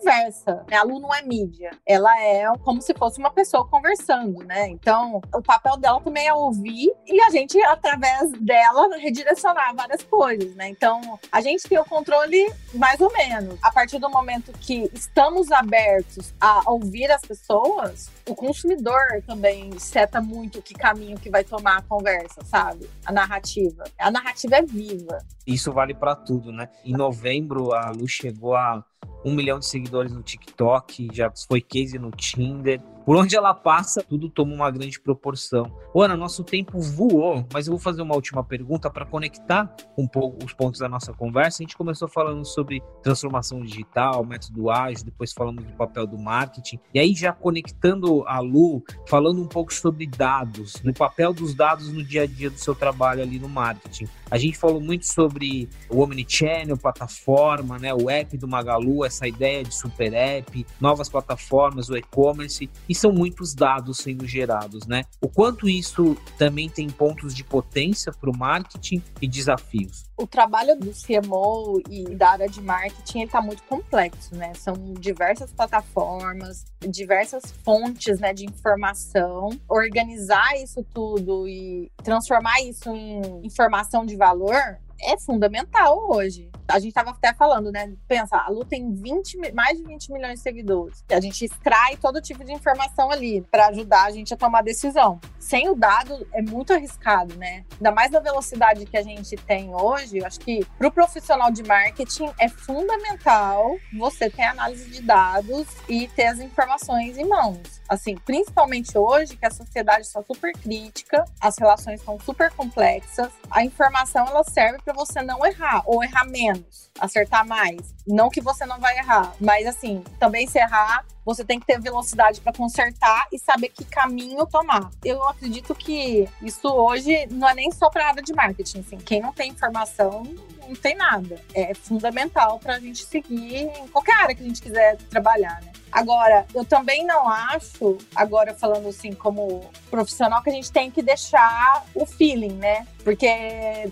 Né? 0.69 0.77
A 0.77 0.83
Lu 0.83 1.01
não 1.01 1.15
é 1.15 1.23
mídia, 1.23 1.71
ela 1.87 2.11
é 2.21 2.45
como 2.65 2.81
se 2.81 2.95
fosse 2.95 3.19
uma 3.19 3.31
pessoa 3.31 3.67
conversando, 3.67 4.45
né? 4.45 4.69
Então, 4.69 5.21
o 5.35 5.43
papel 5.43 5.77
dela 5.77 6.01
também 6.01 6.27
é 6.27 6.35
ouvir 6.35 6.93
e 7.07 7.21
a 7.23 7.31
gente, 7.31 7.61
através 7.65 8.31
dela, 8.33 8.97
redirecionar 8.97 9.75
várias 9.75 10.03
coisas, 10.03 10.55
né? 10.55 10.69
Então, 10.69 11.19
a 11.31 11.41
gente 11.41 11.69
tem 11.69 11.79
o 11.79 11.85
controle 11.85 12.53
mais 12.75 13.01
ou 13.01 13.13
menos. 13.13 13.59
A 13.63 13.73
partir 13.73 13.99
do 13.99 14.09
momento 14.11 14.53
que 14.53 14.91
estamos 14.93 15.51
abertos 15.51 16.35
a 16.41 16.63
ouvir 16.71 17.11
as 17.11 17.23
pessoas, 17.23 18.11
o 18.29 18.35
consumidor 18.35 19.23
também 19.27 19.79
seta 19.79 20.21
muito 20.21 20.61
que 20.61 20.75
caminho 20.75 21.19
que 21.19 21.31
vai 21.31 21.45
tomar 21.45 21.79
a 21.79 21.83
conversa, 21.83 22.45
sabe? 22.45 22.89
A 23.05 23.13
narrativa. 23.13 23.85
A 23.99 24.11
narrativa 24.11 24.57
é 24.57 24.63
viva. 24.63 25.19
Isso 25.47 25.73
vale 25.73 25.95
para 25.95 26.15
tudo, 26.15 26.53
né? 26.53 26.69
Em 26.85 26.93
novembro, 26.93 27.73
a 27.73 27.91
Lu 27.91 28.09
chegou 28.09 28.57
a 28.57 28.85
um 29.27 29.35
milhão 29.35 29.59
de 29.59 29.67
seguidores 29.67 30.13
no 30.13 30.23
TikTok, 30.23 31.09
já 31.13 31.29
foi 31.49 31.61
case 31.61 31.99
no 31.99 32.13
Tinder. 32.13 32.81
Por 33.07 33.15
onde 33.15 33.37
ela 33.37 33.55
passa, 33.55 34.03
tudo 34.03 34.29
toma 34.29 34.53
uma 34.53 34.69
grande 34.69 34.99
proporção. 34.99 35.73
Ana, 35.95 36.17
nosso 36.17 36.43
tempo 36.43 36.81
voou, 36.81 37.47
mas 37.53 37.69
eu 37.69 37.71
vou 37.71 37.81
fazer 37.81 38.03
uma 38.03 38.17
última 38.17 38.43
pergunta 38.43 38.91
para 38.91 39.07
conectar 39.07 39.73
um 39.97 40.09
pouco 40.09 40.45
os 40.45 40.53
pontos 40.53 40.81
da 40.81 40.89
nossa 40.89 41.13
conversa. 41.13 41.63
A 41.63 41.65
gente 41.65 41.77
começou 41.77 42.09
falando 42.09 42.45
sobre 42.45 42.83
transformação 43.05 43.63
digital, 43.63 44.27
método 44.27 44.69
ágil, 44.71 45.05
depois 45.05 45.33
falamos 45.33 45.65
do 45.65 45.73
papel 45.75 46.05
do 46.05 46.19
marketing. 46.19 46.81
E 46.93 46.99
aí, 46.99 47.15
já 47.15 47.33
conectando 47.33 48.27
a 48.27 48.41
Lu, 48.41 48.83
falando 49.09 49.41
um 49.41 49.47
pouco 49.47 49.73
sobre 49.73 50.05
dados, 50.09 50.83
no 50.83 50.93
papel 50.93 51.33
dos 51.33 51.55
dados 51.55 51.93
no 51.93 52.03
dia 52.03 52.25
a 52.25 52.27
dia 52.27 52.51
do 52.51 52.59
seu 52.59 52.75
trabalho 52.75 53.23
ali 53.23 53.39
no 53.39 53.49
marketing. 53.49 54.09
A 54.29 54.37
gente 54.37 54.59
falou 54.59 54.81
muito 54.81 55.07
sobre 55.07 55.69
o 55.89 56.01
Omnichannel, 56.01 56.77
plataforma, 56.77 57.79
né, 57.79 57.95
o 57.95 58.11
app 58.11 58.37
do 58.37 58.49
Magalu, 58.49 59.05
essa 59.05 59.29
ideia 59.29 59.63
de 59.63 59.73
super 59.73 60.13
app, 60.13 60.67
novas 60.81 61.09
plataformas, 61.09 61.89
o 61.89 61.97
e-commerce. 61.97 62.69
E 62.89 62.96
são 62.99 63.13
muitos 63.13 63.55
dados 63.55 63.99
sendo 63.99 64.27
gerados, 64.27 64.87
né? 64.87 65.03
O 65.21 65.29
quanto 65.29 65.69
isso 65.69 66.17
também 66.39 66.69
tem 66.69 66.89
pontos 66.89 67.35
de 67.35 67.45
potência 67.45 68.13
para 68.13 68.31
o 68.31 68.37
marketing 68.37 69.03
e 69.21 69.29
desafios? 69.29 70.05
O 70.17 70.27
trabalho 70.27 70.79
do 70.79 70.93
CMO 70.93 71.83
e 71.91 72.15
da 72.15 72.31
área 72.31 72.49
de 72.49 72.61
marketing 72.61 73.23
está 73.23 73.41
muito 73.41 73.63
complexo, 73.65 74.35
né? 74.35 74.53
São 74.55 74.75
diversas 74.95 75.53
plataformas, 75.53 76.65
diversas 76.89 77.53
fontes 77.65 78.19
né, 78.19 78.33
de 78.33 78.45
informação. 78.45 79.51
Organizar 79.69 80.57
isso 80.57 80.85
tudo 80.95 81.47
e 81.47 81.91
transformar 82.03 82.61
isso 82.63 82.91
em 82.91 83.47
informação 83.47 84.07
de 84.07 84.17
valor 84.17 84.79
é 85.01 85.19
fundamental 85.19 86.11
hoje. 86.11 86.51
A 86.69 86.79
gente 86.81 86.89
estava 86.89 87.11
até 87.11 87.33
falando, 87.33 87.71
né? 87.71 87.93
Pensa, 88.09 88.37
a 88.37 88.51
Lu 88.51 88.65
tem 88.65 88.93
20, 88.93 89.53
mais 89.53 89.79
de 89.79 89.85
20 89.85 90.13
milhões 90.13 90.35
de 90.35 90.41
seguidores. 90.41 91.05
A 91.09 91.21
gente 91.21 91.45
extrai 91.45 91.97
todo 91.97 92.21
tipo 92.21 92.45
de 92.45 92.53
informação 92.53 93.11
ali 93.11 93.41
para 93.51 93.69
ajudar 93.69 94.07
a 94.07 94.11
gente 94.11 94.35
a 94.35 94.37
tomar 94.37 94.63
decisão. 94.63 95.21
Sem 95.39 95.69
o 95.69 95.77
dado 95.77 96.27
é 96.33 96.43
muito 96.43 96.73
arriscado, 96.73 97.37
né? 97.37 97.65
Ainda 97.75 97.93
mais 97.93 98.11
na 98.11 98.19
velocidade 98.19 98.85
que 98.85 98.97
a 98.97 99.03
gente 99.03 99.37
tem 99.37 99.73
hoje, 99.73 100.19
eu 100.19 100.27
acho 100.27 100.41
que 100.41 100.65
para 100.77 100.89
o 100.89 100.91
profissional 100.91 101.53
de 101.53 101.63
marketing 101.63 102.33
é 102.41 102.49
fundamental 102.49 103.77
você 103.97 104.29
ter 104.29 104.43
análise 104.43 104.91
de 104.91 105.03
dados 105.03 105.69
e 105.89 106.09
ter 106.09 106.27
as 106.27 106.41
informações 106.41 107.17
em 107.17 107.29
mãos. 107.29 107.81
Assim, 107.89 108.17
principalmente 108.17 108.99
hoje 108.99 109.37
que 109.37 109.47
a 109.47 109.51
sociedade 109.51 110.03
está 110.07 110.21
super 110.23 110.53
crítica, 110.53 111.25
as 111.41 111.57
relações 111.59 112.01
estão 112.01 112.19
super 112.19 112.51
complexas, 112.51 113.31
a 113.51 113.65
informação 113.65 114.27
ela 114.27 114.43
serve 114.43 114.81
para 114.87 114.95
você 114.95 115.21
não 115.21 115.45
errar 115.45 115.83
ou 115.85 116.05
errar 116.05 116.25
menos, 116.25 116.89
acertar 117.01 117.45
mais. 117.45 117.93
Não 118.07 118.31
que 118.31 118.41
você 118.41 118.65
não 118.65 118.79
vai 118.79 118.97
errar, 118.97 119.35
mas 119.41 119.67
assim, 119.67 120.05
também 120.21 120.47
se 120.47 120.61
errar, 120.61 121.05
você 121.25 121.45
tem 121.45 121.59
que 121.59 121.67
ter 121.67 121.81
velocidade 121.81 122.41
para 122.41 122.53
consertar 122.53 123.27
e 123.33 123.39
saber 123.39 123.71
que 123.71 123.85
caminho 123.85 124.47
tomar. 124.47 124.91
Eu 125.05 125.29
acredito 125.29 125.75
que 125.75 126.29
isso 126.41 126.69
hoje 126.69 127.27
não 127.33 127.49
é 127.49 127.55
nem 127.55 127.73
só 127.73 127.91
para 127.91 128.07
área 128.07 128.23
de 128.23 128.33
marketing, 128.33 128.79
assim, 128.79 128.97
quem 128.99 129.21
não 129.21 129.33
tem 129.33 129.51
informação 129.51 130.23
não 130.69 130.75
tem 130.77 130.95
nada. 130.95 131.41
É 131.53 131.75
fundamental 131.75 132.61
para 132.61 132.77
a 132.77 132.81
gente 132.81 133.05
seguir 133.05 133.57
em 133.57 133.89
qualquer 133.89 134.15
área 134.23 134.35
que 134.37 134.43
a 134.43 134.47
gente 134.47 134.63
quiser 134.63 134.97
trabalhar, 135.11 135.61
né? 135.63 135.73
Agora, 135.97 136.45
eu 136.55 136.63
também 136.63 137.07
não 137.07 137.27
acho, 137.27 137.97
agora 138.15 138.53
falando 138.53 138.87
assim 138.87 139.13
como 139.13 139.65
profissional, 139.91 140.43
que 140.43 140.51
a 140.51 140.53
gente 140.53 140.71
tem 140.71 140.91
que 140.91 141.01
deixar 141.01 141.87
o 141.95 142.05
feeling, 142.05 142.53
né? 142.53 142.87
Porque 143.03 143.27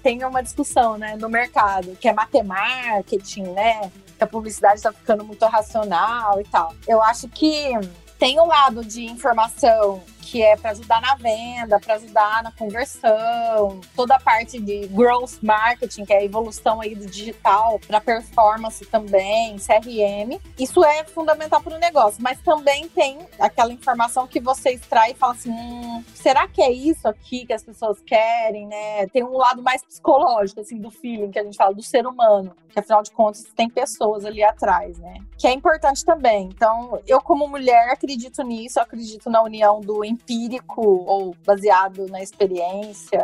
tem 0.02 0.22
uma 0.22 0.42
discussão, 0.42 0.98
né, 0.98 1.16
no 1.16 1.30
mercado, 1.30 1.96
que 1.96 2.06
é 2.06 2.42
marketing, 2.42 3.44
né? 3.44 3.90
Que 4.18 4.22
a 4.22 4.26
publicidade 4.26 4.76
está 4.76 4.92
ficando 4.92 5.24
muito 5.24 5.46
racional 5.46 6.38
e 6.38 6.44
tal. 6.44 6.74
Eu 6.86 7.02
acho 7.02 7.26
que 7.26 7.70
tem 8.18 8.38
um 8.38 8.48
lado 8.48 8.84
de 8.84 9.06
informação 9.06 10.02
que 10.34 10.42
é 10.42 10.56
para 10.56 10.72
ajudar 10.72 11.00
na 11.00 11.14
venda, 11.14 11.78
para 11.78 11.94
ajudar 11.94 12.42
na 12.42 12.50
conversão, 12.50 13.80
toda 13.94 14.16
a 14.16 14.18
parte 14.20 14.58
de 14.58 14.88
growth 14.88 15.38
marketing, 15.40 16.04
que 16.04 16.12
é 16.12 16.18
a 16.18 16.24
evolução 16.24 16.80
aí 16.80 16.92
do 16.96 17.06
digital 17.06 17.78
para 17.86 18.00
performance 18.00 18.84
também, 18.86 19.54
CRM. 19.58 20.40
Isso 20.58 20.84
é 20.84 21.04
fundamental 21.04 21.62
para 21.62 21.76
o 21.76 21.78
negócio, 21.78 22.20
mas 22.20 22.40
também 22.40 22.88
tem 22.88 23.20
aquela 23.38 23.72
informação 23.72 24.26
que 24.26 24.40
você 24.40 24.70
extrai 24.70 25.12
e 25.12 25.14
fala 25.14 25.34
assim, 25.34 25.52
hum, 25.52 26.02
será 26.12 26.48
que 26.48 26.60
é 26.60 26.72
isso 26.72 27.06
aqui 27.06 27.46
que 27.46 27.52
as 27.52 27.62
pessoas 27.62 28.00
querem, 28.00 28.66
né? 28.66 29.06
Tem 29.12 29.22
um 29.22 29.36
lado 29.36 29.62
mais 29.62 29.84
psicológico 29.84 30.62
assim 30.62 30.78
do 30.80 30.90
feeling 30.90 31.30
que 31.30 31.38
a 31.38 31.44
gente 31.44 31.56
fala 31.56 31.72
do 31.72 31.82
ser 31.82 32.08
humano, 32.08 32.56
que 32.70 32.80
afinal 32.80 33.04
de 33.04 33.12
contas 33.12 33.44
tem 33.54 33.70
pessoas 33.70 34.24
ali 34.24 34.42
atrás, 34.42 34.98
né? 34.98 35.14
Que 35.38 35.46
é 35.46 35.52
importante 35.52 36.04
também. 36.04 36.48
Então, 36.52 37.00
eu 37.06 37.20
como 37.20 37.46
mulher 37.46 37.90
acredito 37.90 38.42
nisso, 38.42 38.80
acredito 38.80 39.30
na 39.30 39.40
união 39.40 39.80
do 39.80 40.04
empírico 40.24 40.80
ou 40.80 41.36
baseado 41.44 42.06
na 42.08 42.22
experiência 42.22 43.20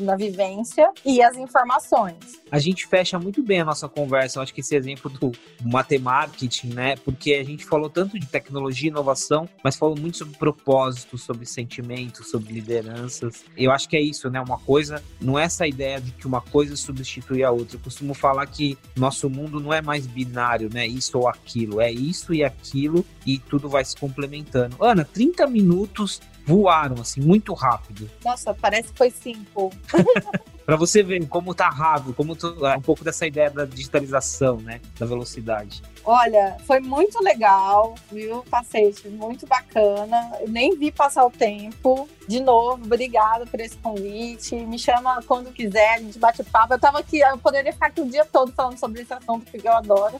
na 0.00 0.16
vivência 0.16 0.90
e 1.04 1.20
as 1.22 1.36
informações. 1.36 2.16
A 2.50 2.58
gente 2.58 2.86
fecha 2.86 3.18
muito 3.18 3.42
bem 3.42 3.60
a 3.60 3.64
nossa 3.64 3.88
conversa, 3.88 4.38
eu 4.38 4.42
acho 4.42 4.54
que 4.54 4.60
esse 4.60 4.74
exemplo 4.74 5.10
do 5.10 5.32
matemarketing, 5.64 6.68
né? 6.68 6.96
Porque 6.96 7.34
a 7.34 7.44
gente 7.44 7.64
falou 7.64 7.90
tanto 7.90 8.18
de 8.18 8.26
tecnologia 8.26 8.88
e 8.88 8.90
inovação, 8.90 9.48
mas 9.62 9.76
falou 9.76 9.98
muito 9.98 10.18
sobre 10.18 10.36
propósito, 10.36 11.18
sobre 11.18 11.44
sentimentos, 11.44 12.30
sobre 12.30 12.52
lideranças. 12.52 13.44
Eu 13.56 13.70
acho 13.70 13.88
que 13.88 13.96
é 13.96 14.00
isso, 14.00 14.30
né? 14.30 14.40
Uma 14.40 14.58
coisa, 14.58 15.02
não 15.20 15.38
é 15.38 15.44
essa 15.44 15.66
ideia 15.66 16.00
de 16.00 16.12
que 16.12 16.26
uma 16.26 16.40
coisa 16.40 16.76
substitui 16.76 17.42
a 17.42 17.50
outra. 17.50 17.76
Eu 17.76 17.80
costumo 17.80 18.14
falar 18.14 18.46
que 18.46 18.78
nosso 18.96 19.28
mundo 19.28 19.60
não 19.60 19.72
é 19.72 19.82
mais 19.82 20.06
binário, 20.06 20.70
né? 20.72 20.86
Isso 20.86 21.18
ou 21.18 21.28
aquilo, 21.28 21.80
é 21.80 21.90
isso 21.90 22.32
e 22.32 22.44
aquilo 22.44 23.04
e 23.26 23.38
tudo 23.38 23.68
vai 23.68 23.84
se 23.84 23.96
complementando. 23.96 24.76
Ana, 24.80 25.04
30 25.04 25.46
minutos 25.48 26.20
voaram 26.48 26.96
assim 27.02 27.20
muito 27.20 27.52
rápido. 27.52 28.10
Nossa, 28.24 28.54
parece 28.54 28.88
que 28.88 28.96
foi 28.96 29.10
cinco. 29.10 29.70
para 30.64 30.76
você 30.76 31.02
ver 31.02 31.26
como 31.28 31.54
tá 31.54 31.68
rápido, 31.68 32.14
como 32.14 32.34
tu, 32.34 32.66
é 32.66 32.76
um 32.76 32.80
pouco 32.80 33.04
dessa 33.04 33.26
ideia 33.26 33.50
da 33.50 33.64
digitalização, 33.64 34.56
né, 34.58 34.80
da 34.98 35.06
velocidade. 35.06 35.82
Olha, 36.04 36.56
foi 36.66 36.80
muito 36.80 37.22
legal, 37.22 37.94
viu, 38.10 38.42
Pacete? 38.50 39.08
Muito 39.08 39.46
bacana. 39.46 40.30
Eu 40.40 40.48
nem 40.48 40.76
vi 40.76 40.90
passar 40.90 41.24
o 41.26 41.30
tempo. 41.30 42.08
De 42.26 42.40
novo, 42.40 42.84
obrigada 42.84 43.46
por 43.46 43.60
esse 43.60 43.76
convite. 43.76 44.56
Me 44.56 44.78
chama 44.78 45.22
quando 45.26 45.52
quiser, 45.52 45.94
a 45.94 45.98
gente 46.00 46.18
bate 46.18 46.42
papo. 46.44 46.74
Eu 46.74 46.78
tava 46.78 46.98
aqui, 46.98 47.18
eu 47.18 47.38
poderia 47.38 47.72
ficar 47.72 47.86
aqui 47.86 48.00
o 48.00 48.08
dia 48.08 48.24
todo 48.24 48.52
falando 48.52 48.78
sobre 48.78 49.02
esse 49.02 49.12
assunto 49.12 49.50
que 49.50 49.66
eu 49.66 49.72
adoro. 49.72 50.18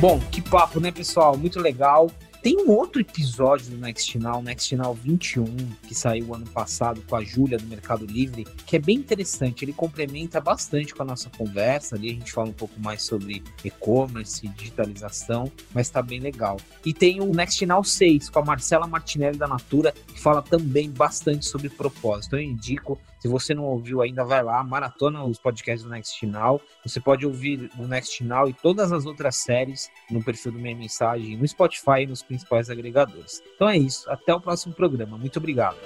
Bom, 0.00 0.18
que 0.18 0.40
papo, 0.40 0.80
né, 0.80 0.90
pessoal? 0.90 1.36
Muito 1.36 1.60
legal. 1.60 2.10
Tem 2.42 2.56
um 2.56 2.70
outro 2.70 3.02
episódio 3.02 3.66
do 3.66 3.76
Next 3.76 4.18
Now, 4.18 4.40
Next 4.40 4.74
Now 4.74 4.94
21, 4.94 5.44
que 5.86 5.94
saiu 5.94 6.34
ano 6.34 6.46
passado 6.46 7.02
com 7.06 7.16
a 7.16 7.22
Júlia 7.22 7.58
do 7.58 7.66
Mercado 7.66 8.06
Livre, 8.06 8.46
que 8.64 8.76
é 8.76 8.78
bem 8.78 8.96
interessante. 8.96 9.62
Ele 9.62 9.74
complementa 9.74 10.40
bastante 10.40 10.94
com 10.94 11.02
a 11.02 11.04
nossa 11.04 11.28
conversa. 11.28 11.96
Ali 11.96 12.12
a 12.12 12.14
gente 12.14 12.32
fala 12.32 12.48
um 12.48 12.54
pouco 12.54 12.80
mais 12.80 13.02
sobre 13.02 13.42
e-commerce, 13.62 14.48
digitalização, 14.48 15.52
mas 15.74 15.90
tá 15.90 16.00
bem 16.00 16.18
legal. 16.18 16.56
E 16.82 16.94
tem 16.94 17.20
o 17.20 17.26
Next 17.26 17.66
Now 17.66 17.84
6 17.84 18.30
com 18.30 18.38
a 18.38 18.44
Marcela 18.44 18.86
Martinelli 18.86 19.36
da 19.36 19.46
Natura, 19.46 19.92
que 19.92 20.18
fala 20.18 20.40
também 20.40 20.90
bastante 20.90 21.44
sobre 21.44 21.68
propósito. 21.68 22.36
Eu 22.36 22.40
indico 22.40 22.98
se 23.20 23.28
você 23.28 23.54
não 23.54 23.64
ouviu 23.64 24.00
ainda, 24.00 24.24
vai 24.24 24.42
lá, 24.42 24.64
maratona 24.64 25.22
os 25.22 25.38
podcasts 25.38 25.84
do 25.84 25.90
Next 25.90 26.26
Now. 26.26 26.58
Você 26.82 26.98
pode 26.98 27.26
ouvir 27.26 27.70
o 27.78 27.86
Next 27.86 28.24
Now 28.24 28.48
e 28.48 28.54
todas 28.54 28.90
as 28.92 29.04
outras 29.04 29.36
séries 29.36 29.90
no 30.10 30.24
perfil 30.24 30.52
do 30.52 30.58
Minha 30.58 30.74
Mensagem, 30.74 31.36
no 31.36 31.46
Spotify 31.46 32.00
e 32.02 32.06
nos 32.06 32.22
principais 32.22 32.70
agregadores. 32.70 33.42
Então 33.54 33.68
é 33.68 33.76
isso. 33.76 34.10
Até 34.10 34.34
o 34.34 34.40
próximo 34.40 34.72
programa. 34.72 35.18
Muito 35.18 35.38
obrigado. 35.38 35.76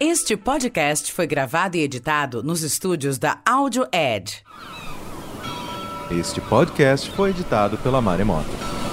Este 0.00 0.36
podcast 0.36 1.12
foi 1.12 1.26
gravado 1.26 1.76
e 1.76 1.80
editado 1.80 2.42
nos 2.42 2.62
estúdios 2.62 3.16
da 3.16 3.40
Audio 3.46 3.86
Edge. 3.92 4.42
Este 6.10 6.40
podcast 6.40 7.10
foi 7.12 7.30
editado 7.30 7.78
pela 7.78 8.00
Maremoto. 8.00 8.85